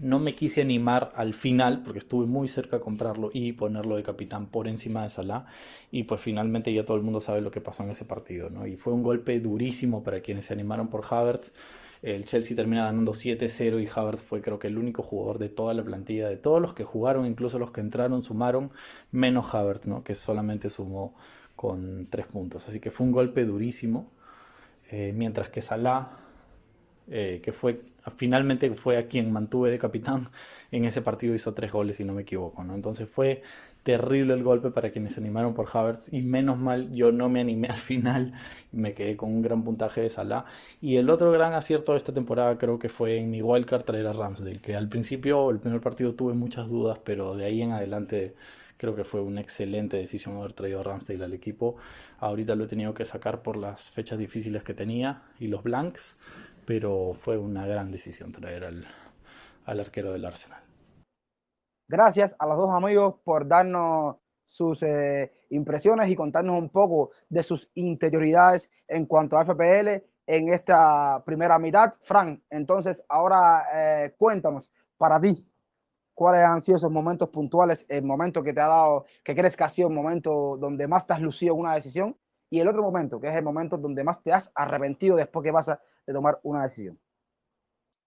[0.00, 4.02] no me quise animar al final porque estuve muy cerca de comprarlo y ponerlo de
[4.02, 5.46] capitán por encima de Salah
[5.90, 8.66] y pues finalmente ya todo el mundo sabe lo que pasó en ese partido, ¿no?
[8.66, 11.52] Y fue un golpe durísimo para quienes se animaron por Havertz.
[12.02, 15.72] El Chelsea termina ganando 7-0 y Havertz fue creo que el único jugador de toda
[15.72, 18.70] la plantilla, de todos los que jugaron, incluso los que entraron, sumaron,
[19.12, 20.04] menos Havertz, ¿no?
[20.04, 21.14] Que solamente sumó
[21.54, 22.68] con 3 puntos.
[22.68, 24.10] Así que fue un golpe durísimo.
[24.90, 26.08] Eh, mientras que Salah
[27.08, 27.82] eh, que fue
[28.16, 30.28] finalmente fue a quien mantuve de capitán
[30.72, 32.64] en ese partido, hizo tres goles, si no me equivoco.
[32.64, 32.74] ¿no?
[32.74, 33.42] Entonces fue
[33.84, 37.40] terrible el golpe para quienes se animaron por Havertz y menos mal yo no me
[37.40, 38.32] animé al final
[38.72, 40.44] me quedé con un gran puntaje de Salah
[40.80, 44.08] y el otro gran acierto de esta temporada creo que fue en mi wildcard traer
[44.08, 47.70] a Ramsdale que al principio el primer partido tuve muchas dudas pero de ahí en
[47.72, 48.34] adelante
[48.76, 51.76] creo que fue una excelente decisión haber traído a Ramsdale al equipo
[52.18, 56.18] ahorita lo he tenido que sacar por las fechas difíciles que tenía y los blanks
[56.66, 58.84] pero fue una gran decisión traer al,
[59.64, 60.66] al arquero del Arsenal
[61.88, 67.44] Gracias a los dos amigos por darnos sus eh, impresiones y contarnos un poco de
[67.44, 71.94] sus interioridades en cuanto a FPL en esta primera mitad.
[72.02, 75.46] Frank, entonces ahora eh, cuéntanos para ti
[76.16, 79.62] cuáles han sido esos momentos puntuales, el momento que te ha dado, que crees que
[79.62, 82.16] ha sido un momento donde más te has lucido una decisión
[82.50, 85.50] y el otro momento, que es el momento donde más te has arrepentido después que
[85.50, 86.98] vas a tomar una decisión.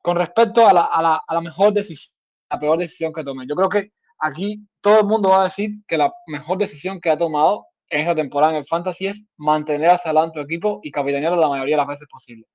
[0.02, 2.14] Con respecto a la, a la, a la mejor decisión
[2.50, 3.46] la peor decisión que tomé.
[3.48, 7.10] Yo creo que aquí todo el mundo va a decir que la mejor decisión que
[7.10, 10.80] ha tomado en esta temporada en el Fantasy es mantener a Salah en tu equipo
[10.84, 12.46] y capitanearlo la mayoría de las veces posible.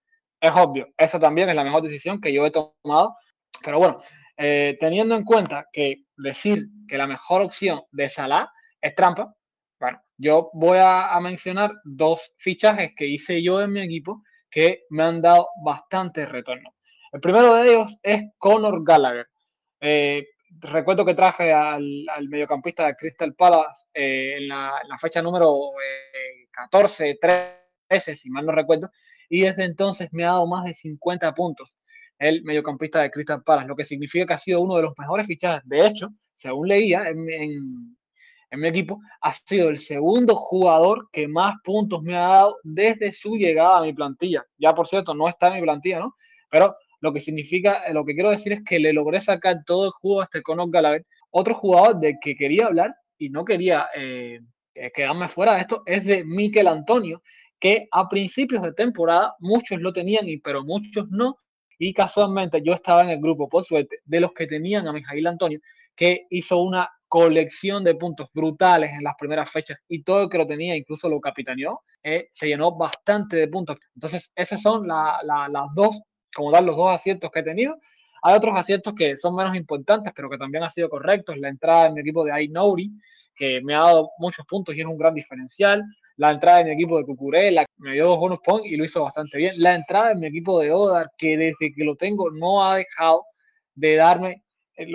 [0.41, 3.17] Es obvio, esa también es la mejor decisión que yo he tomado.
[3.65, 4.01] Pero bueno,
[4.37, 9.35] eh, teniendo en cuenta que decir que la mejor opción de Salah es trampa,
[9.81, 15.03] bueno, yo voy a, mencionar dos fichajes que hice yo en mi equipo que me
[15.03, 16.75] han dado bastante retorno.
[17.13, 19.27] El primero de ellos es Conor Gallagher.
[19.81, 20.27] Eh,
[20.61, 25.55] recuerdo que traje al, mediocampista de Crystal Palace eh, en, la, fecha número
[26.53, 27.19] 14, eh,
[27.89, 28.91] 13, si mal no recuerdo,
[29.29, 31.77] y desde entonces me ha dado más de 50 puntos
[32.19, 35.27] el mediocampista de Crystal Palace, lo que significa que ha sido uno de los mejores
[35.27, 35.63] fichajes.
[35.67, 42.03] De hecho, según leía en, mi equipo, ha sido el segundo jugador que más puntos
[42.03, 44.45] me ha dado desde su llegada a mi plantilla.
[44.59, 46.15] Ya, por cierto, no está en mi plantilla, ¿no?
[46.51, 49.91] Pero lo que significa, lo que quiero decir es que le logré sacar todo el
[49.91, 51.05] juego a este Conor Gallagher.
[51.31, 54.41] Otro jugador del que quería hablar y no quería eh,
[54.95, 57.23] quedarme fuera de esto es de Miquel Antonio,
[57.61, 61.37] que a principios de temporada muchos lo tenían, y, pero muchos no.
[61.85, 65.27] Y casualmente yo estaba en el grupo, por suerte, de los que tenían a Mijail
[65.27, 65.61] Antonio,
[65.95, 70.39] que hizo una colección de puntos brutales en las primeras fechas y todo el que
[70.39, 73.77] lo tenía, incluso lo capitaneó, eh, se llenó bastante de puntos.
[73.95, 76.01] Entonces, esas son las dos
[76.35, 77.77] como dar los dos aciertos que he tenido.
[78.23, 81.37] Hay otros aciertos que son menos importantes, pero que también han sido correctos.
[81.37, 82.93] La entrada en mi equipo de Ainouri,
[83.37, 85.85] que me ha dado muchos puntos y es un gran diferencial.
[86.17, 89.03] La entrada en mi equipo de Cucurella, me dio dos bonus points y lo hizo
[89.03, 89.55] bastante bien.
[89.57, 93.25] La entrada en mi equipo de Odar, que desde que lo tengo no ha dejado
[93.75, 94.45] de darme,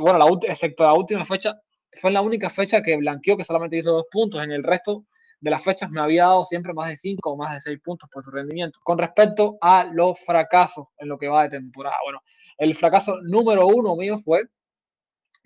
[0.02, 1.56] bueno, excepto la última fecha,
[2.00, 4.42] fue la única fecha que blanqueó que solamente hizo dos puntos.
[4.42, 5.06] En el resto
[5.42, 8.10] de las fechas me había dado siempre más de 5 o más de 6 puntos
[8.12, 8.80] por su rendimiento.
[8.84, 12.22] Con respecto a los fracasos en lo que va de temporada, bueno,
[12.58, 14.44] el fracaso número uno mío fue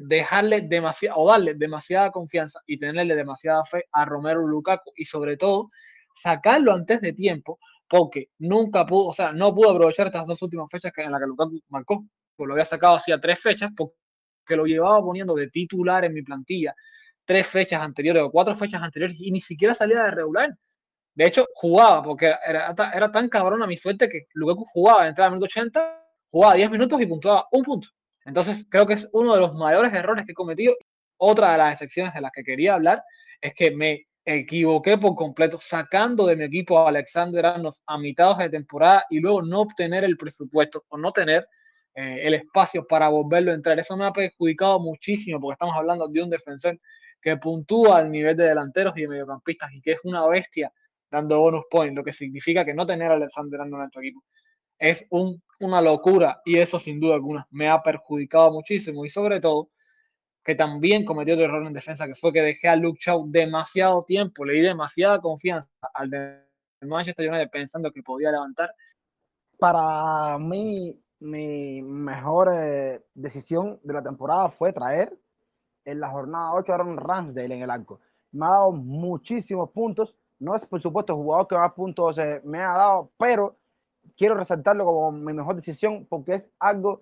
[0.08, 5.38] dejarle demasiado o darle demasiada confianza y tenerle demasiada fe a Romero Lukaku y sobre
[5.38, 5.70] todo
[6.16, 10.68] sacarlo antes de tiempo porque nunca pudo, o sea, no pudo aprovechar estas dos últimas
[10.70, 14.66] fechas en las que Lukaku marcó, pues lo había sacado hacía tres fechas porque lo
[14.66, 16.76] llevaba poniendo de titular en mi plantilla
[17.26, 20.54] tres fechas anteriores o cuatro fechas anteriores y ni siquiera salía de regular.
[21.16, 25.32] De hecho, jugaba, porque era, era tan cabrón a mi suerte que Lukaku jugaba, entraba
[25.32, 27.88] en el 80, jugaba 10 minutos y puntuaba un punto.
[28.26, 30.76] Entonces, creo que es uno de los mayores errores que he cometido.
[31.18, 33.04] Otra de las excepciones de las que quería hablar
[33.42, 38.38] es que me equivoqué por completo sacando de mi equipo a Alexander Arnold a mitad
[38.38, 41.46] de temporada y luego no obtener el presupuesto o no tener
[41.96, 43.78] eh, el espacio para volverlo a entrar.
[43.80, 46.80] Eso me ha perjudicado muchísimo porque estamos hablando de un defensor
[47.22, 50.72] que puntúa al nivel de delanteros y de mediocampistas y que es una bestia
[51.12, 54.24] dando bonus points, lo que significa que no tener a Alexander Arnold en tu equipo
[54.80, 59.40] es un, una locura y eso sin duda alguna me ha perjudicado muchísimo y sobre
[59.40, 59.70] todo
[60.44, 64.04] que también cometió otro error en defensa que fue que dejé a Luke Shaw demasiado
[64.04, 66.44] tiempo, le di demasiada confianza al de
[66.82, 68.76] Manchester United pensando que podía levantar.
[69.58, 75.18] Para mí, mi mejor eh, decisión de la temporada fue traer
[75.86, 78.02] en la jornada 8 Aaron Ramsdale en el arco.
[78.32, 80.16] Me ha dado muchísimos puntos.
[80.40, 83.58] No es, por supuesto, jugador que más puntos eh, me ha dado, pero
[84.18, 87.02] quiero resaltarlo como mi mejor decisión porque es algo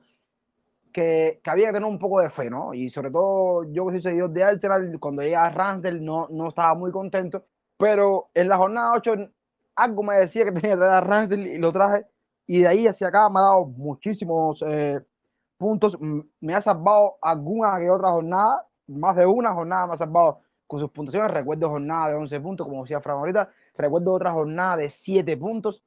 [0.94, 2.74] que, que, había que tener un poco de fe, ¿no?
[2.74, 6.50] Y sobre todo yo que soy seguidor de Arsenal, cuando llega a Ramsdale no, no
[6.50, 7.46] estaba muy contento,
[7.78, 9.12] pero en la jornada 8
[9.76, 12.06] algo me decía que tenía que traer a Ramsdale y lo traje,
[12.48, 15.00] y de ahí hacia acá me ha dado muchísimos eh,
[15.58, 15.98] puntos,
[16.40, 20.42] me ha salvado alguna que otra jornada, más de una jornada me ha salvado
[20.72, 21.32] con sus puntuaciones.
[21.32, 23.50] Recuerdo jornada de 11 puntos, como decía Fran ahorita.
[23.76, 25.84] Recuerdo otra jornada de 7 puntos.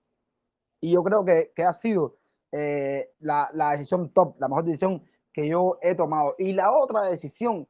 [0.85, 2.17] Y yo creo que, que ha sido
[2.53, 6.35] eh, la, la, decisión top, la mejor decisión que yo he tomado.
[6.37, 7.67] Y la otra decisión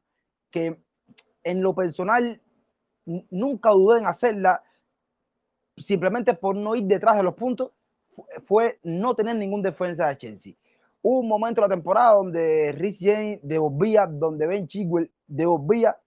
[0.51, 0.83] que
[1.41, 2.41] en lo personal,
[3.05, 4.61] nunca dudé en hacerla,
[5.77, 7.71] simplemente por no ir detrás de los puntos,
[8.47, 10.55] fue no tener ningún defensa de Chelsea.
[11.01, 15.97] Hubo un momento de la temporada donde Rhys James devolvía, donde Ben Chigwell devolvía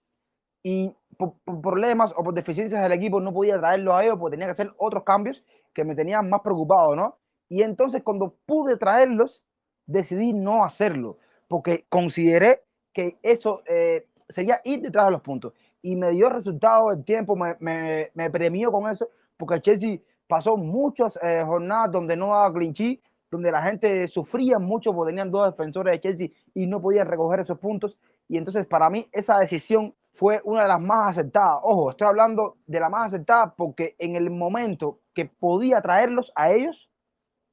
[0.62, 4.48] y por, problemas o por deficiencias del equipo no podía traerlo a ellos porque tenía
[4.48, 5.42] que hacer otros cambios
[5.78, 7.18] que me tenían más preocupado, ¿no?
[7.48, 9.44] Y entonces cuando pude traerlos,
[9.86, 15.52] decidí no hacerlo porque consideré que eso eh, sería ir detrás de los puntos.
[15.80, 21.16] Y me dio resultado, el tiempo me, me, premió con eso, porque Chelsea pasó muchas
[21.22, 23.00] eh, jornadas donde no daba clinchí,
[23.30, 27.38] donde la gente sufría mucho porque tenían dos defensores de Chelsea y no podían recoger
[27.38, 27.96] esos puntos.
[28.26, 31.60] Y entonces para mí esa decisión fue una de las más aceptadas.
[31.62, 36.50] Ojo, estoy hablando de la más aceptada porque en el momento que podía traerlos a
[36.50, 36.90] ellos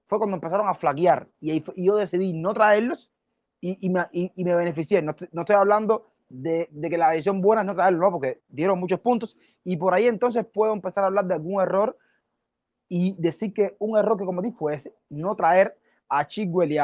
[0.07, 3.11] fue cuando empezaron a flaquear y, yo decidí no traerlos
[3.61, 5.03] y, me, y me, beneficié.
[5.03, 8.41] No, no, estoy hablando de, de, que la decisión buena es no traerlos, no, porque
[8.47, 11.95] dieron muchos puntos y por ahí entonces puedo empezar a hablar de algún error
[12.89, 15.77] y decir que un error que cometí fue no traer
[16.09, 16.77] a Chigwell y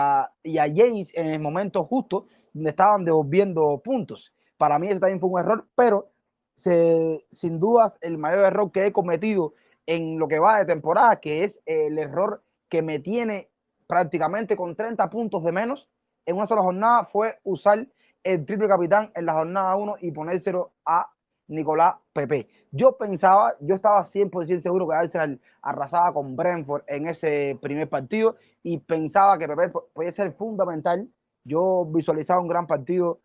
[0.44, 4.32] y a James en el momento justo donde estaban devolviendo puntos.
[4.62, 6.12] Para mí ese también fue un error, pero
[6.54, 9.56] se, sin dudas el mayor error que he cometido
[9.88, 13.50] en lo que va de temporada, que es el error que me tiene
[13.88, 15.90] prácticamente con 30 puntos de menos
[16.28, 17.88] en una sola jornada, fue usar
[18.24, 21.10] el triple capitán en la jornada 1 y ponérselo a
[21.48, 22.48] Nicolás Pepe.
[22.70, 28.36] Yo pensaba, yo estaba 100% seguro que Arsenal arrasaba con Brentford en ese primer partido
[28.62, 31.10] y pensaba que Pepe podía ser fundamental.
[31.46, 33.22] Yo visualizaba un gran partido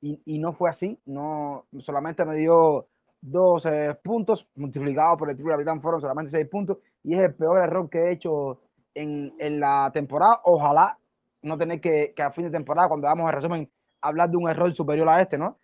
[0.00, 0.98] y, no fue así.
[1.06, 2.86] No, solamente me dio
[3.20, 3.64] dos
[4.02, 7.90] puntos multiplicados por el triple capitán fueron solamente seis puntos y es el peor error
[7.90, 8.60] que he hecho
[8.94, 10.40] en, la temporada.
[10.44, 10.98] Ojalá
[11.42, 13.70] no tener que, que, a fin de temporada, cuando damos el resumen,
[14.00, 15.58] hablar de un error superior a este, ¿no?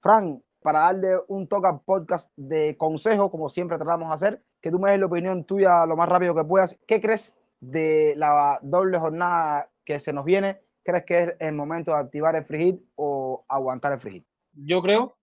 [0.00, 4.70] Fran, para darle un toque al podcast de consejo, como siempre tratamos de hacer, que
[4.70, 6.76] tú me des la opinión tuya lo más rápido que puedas.
[6.86, 10.60] ¿Qué crees de la doble jornada que se nos viene?
[10.82, 14.26] ¿Crees que es el momento de activar el hit o aguantar el hit?
[14.52, 15.16] Yo creo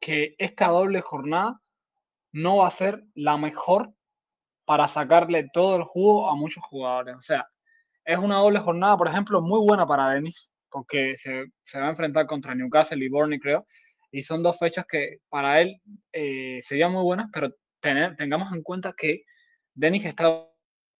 [0.00, 1.60] que esta doble jornada
[2.32, 3.92] no va a ser la mejor
[4.64, 7.16] para sacarle todo el jugo a muchos jugadores.
[7.16, 7.46] O sea,
[8.04, 11.90] es una doble jornada, por ejemplo, muy buena para Denis, porque se, se va a
[11.90, 13.66] enfrentar contra Newcastle y Burnley, creo
[14.10, 15.80] y son dos fechas que para él
[16.12, 19.22] eh, serían muy buenas, pero tener, tengamos en cuenta que
[19.74, 20.28] Denis está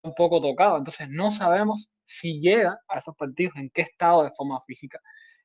[0.03, 4.33] un poco tocado, entonces no sabemos si llega a esos partidos, en qué estado de
[4.33, 5.01] forma física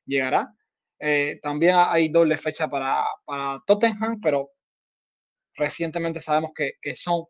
[0.06, 0.50] llegará.
[0.98, 4.50] Eh, también hay doble fecha para, para, Tottenham, pero
[5.54, 7.24] recientemente sabemos que, que Son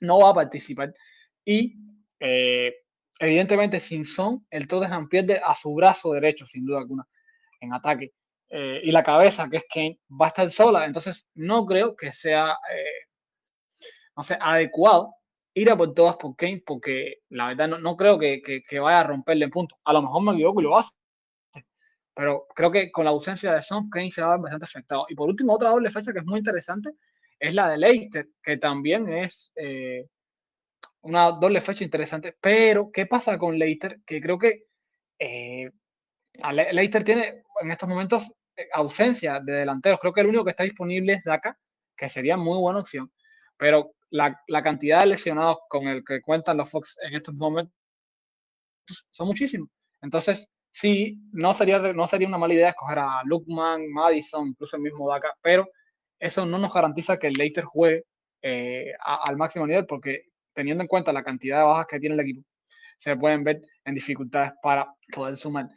[0.00, 0.92] no va a participar
[1.44, 1.74] y
[2.18, 2.74] eh,
[3.18, 7.06] evidentemente sin Son el Tottenham pierde a su brazo derecho sin duda alguna
[7.60, 8.12] en ataque.
[8.48, 10.84] Eh, y la cabeza, que es Kane, va a estar sola.
[10.86, 12.56] Entonces, no creo que sea,
[14.16, 15.14] no sé, adecuado
[15.54, 19.00] ir a por todas por Kane, porque la verdad no, no creo que, que, vaya
[19.00, 19.76] a romperle en punto.
[19.84, 20.90] A lo mejor me equivoco y lo hace.
[22.14, 25.06] Pero creo que con la ausencia de Son, Kane se va a ver bastante afectado.
[25.08, 26.90] Y por último, otra doble fecha que es muy interesante
[27.38, 30.06] es la de Leicester, que también es eh,
[31.02, 32.36] una doble fecha interesante.
[32.40, 34.00] Pero, ¿qué pasa con Leicester?
[34.06, 34.64] Que creo que
[36.72, 40.00] Leicester tiene en estos momentos eh, ausencia de delanteros.
[40.00, 41.58] Creo que el único que está disponible es Daka,
[41.96, 43.10] que sería muy buena opción.
[43.56, 47.74] Pero la, cantidad de lesionados con el que cuentan los Fox en estos momentos
[49.10, 49.68] son muchísimos.
[50.02, 54.82] Entonces, sí, no sería, no sería una mala idea escoger a Lukman, Madison, incluso el
[54.82, 55.68] mismo Daka, pero
[56.20, 58.04] eso no nos garantiza que el Leicester juegue
[58.42, 62.20] eh, al máximo nivel, porque teniendo en cuenta la cantidad de bajas que tiene el
[62.20, 62.42] equipo,
[62.98, 65.68] se pueden ver en dificultades para poder sumar.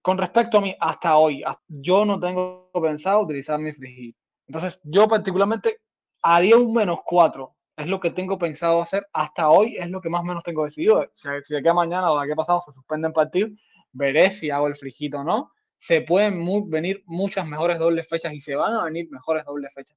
[0.00, 4.16] Con respecto a mí, hasta hoy, yo no tengo pensado utilizar mi free
[4.46, 5.80] Entonces, yo particularmente
[6.22, 7.54] haría un menos 4.
[7.78, 9.06] Es lo que tengo pensado hacer.
[9.12, 11.08] Hasta hoy es lo que más o menos tengo decidido.
[11.14, 13.52] Si, de aquí a mañana o de aquí a pasado se suspenden partidos,
[13.92, 15.52] veré si hago el frijito o no.
[15.78, 19.96] Se pueden venir muchas mejores dobles fechas y se van a venir mejores dobles fechas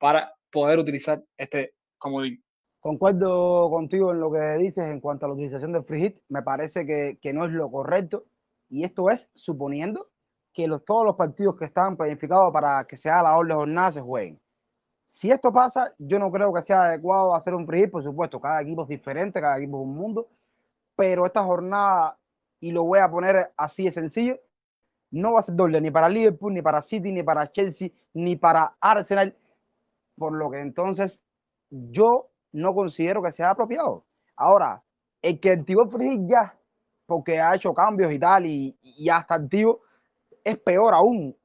[0.00, 2.42] para poder utilizar este comodín.
[2.80, 6.20] Concuerdo contigo en lo que dices en cuanto a la utilización del free.
[6.30, 8.24] Me parece que, no es lo correcto
[8.68, 10.08] y esto es suponiendo
[10.52, 14.40] que todos los partidos que están planificados para que sea la doble jornada se jueguen.
[15.10, 18.62] Si esto pasa, yo no creo que sea adecuado hacer un free por supuesto, cada
[18.62, 20.28] equipo es diferente, cada equipo es un mundo,
[20.94, 22.16] pero esta jornada,
[22.60, 24.38] y lo voy a poner así de sencillo,
[25.10, 28.36] no va a ser doble ni para Liverpool, ni para City, ni para Chelsea, ni
[28.36, 29.36] para Arsenal,
[30.16, 31.24] por lo que entonces
[31.70, 34.04] yo no considero que sea apropiado.
[34.36, 34.84] Ahora,
[35.22, 36.56] el que activó free ya
[37.06, 39.80] porque ha hecho cambios y tal, y, ya está activo,
[40.44, 41.36] es peor aún.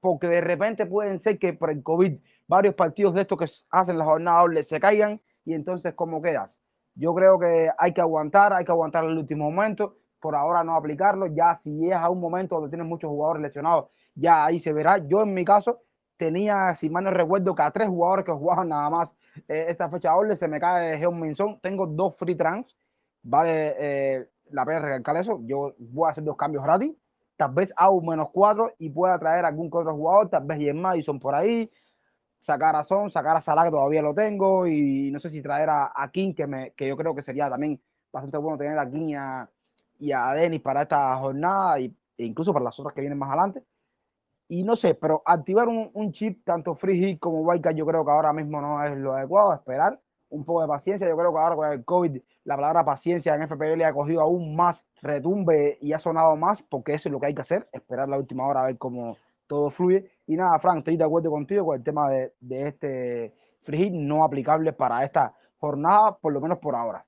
[0.00, 2.18] porque de repente pueden ser que por el COVID
[2.50, 6.58] varios partidos de estos que hacen la jornada doble se caigan y entonces ¿cómo quedas?
[6.96, 10.74] Yo creo que hay que aguantar, hay que aguantar el último momento, por ahora no
[10.74, 13.86] aplicarlo, ya si es a un momento donde tienes muchos jugadores lesionados,
[14.16, 14.98] ya ahí se verá.
[14.98, 15.82] Yo en mi caso
[16.16, 19.14] tenía, si mal no recuerdo, que a tres jugadores que jugaban nada más
[19.46, 22.76] eh, esta fecha doble, se me cae Geon Minson, tengo dos free trans,
[23.22, 26.92] vale eh, la pena recalcar eso, yo voy a hacer dos cambios gratis,
[27.36, 30.80] tal vez a un menos cuatro y pueda traer algún otro jugador, tal vez Jen
[30.80, 31.70] Madison por ahí,
[32.40, 35.68] sacar a Son, sacar a Salah, que todavía lo tengo, y no sé si traer
[35.70, 37.80] a, a King, que, me, que yo creo que sería también
[38.12, 39.14] bastante bueno tener a King
[39.98, 43.28] y a, Denis para esta jornada, y, e incluso para las otras que vienen más
[43.30, 43.64] adelante.
[44.48, 48.04] Y no sé, pero activar un, un chip, tanto free hit como wildcard, yo creo
[48.04, 51.08] que ahora mismo no es lo adecuado, esperar un poco de paciencia.
[51.08, 54.56] Yo creo que ahora con el COVID, la palabra paciencia en FPL ha cogido aún
[54.56, 58.08] más retumbe y ha sonado más, porque eso es lo que hay que hacer, esperar
[58.08, 59.16] la última hora a ver cómo
[59.46, 60.10] todo fluye.
[60.30, 64.22] Y nada, Frank, estoy de acuerdo contigo con el tema de, este free hit no
[64.22, 67.04] aplicable para esta jornada, por lo menos por ahora.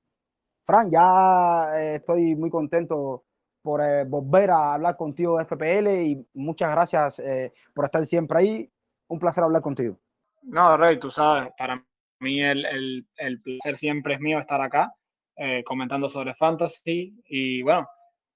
[0.65, 3.23] Frank, ya eh, estoy muy contento
[3.61, 8.39] por eh, volver a hablar contigo de FPL y muchas gracias eh, por estar siempre
[8.39, 8.69] ahí.
[9.07, 9.97] Un placer hablar contigo.
[10.41, 11.81] No, Rey, tú sabes, para
[12.19, 14.93] mí el, el, el placer siempre es mío estar acá
[15.37, 17.87] eh, comentando sobre fantasy y bueno,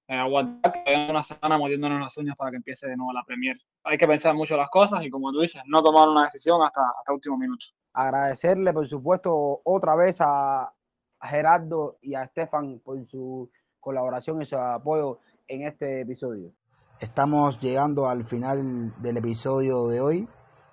[0.08, 3.58] eh, aguantar que una semana mordiéndonos las uñas para que empiece de nuevo la Premier.
[3.84, 6.80] Hay que pensar mucho las cosas y como tú dices, no tomar una decisión hasta,
[6.98, 7.66] hasta último minuto.
[7.92, 10.72] Agradecerle, por supuesto, otra vez a,
[11.20, 13.50] a Gerardo y a Estefan por su
[13.80, 16.52] colaboración y su apoyo en este episodio.
[17.00, 20.28] Estamos llegando al final del episodio de hoy.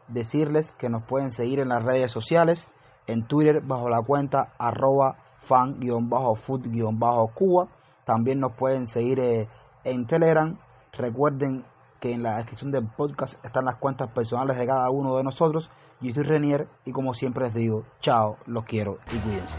[0.08, 2.70] Decirles que nos pueden seguir en las redes sociales,
[3.08, 7.68] en Twitter bajo la cuenta arroba fan-food-cuba.
[8.06, 9.48] También nos pueden seguir eh,
[9.84, 10.58] en Telegram.
[10.94, 11.66] Recuerden
[12.00, 15.70] que en la descripción del podcast están las cuentas personales de cada uno de nosotros.
[16.02, 19.58] Yo soy Renier y como siempre les digo, chao, los quiero y cuídense.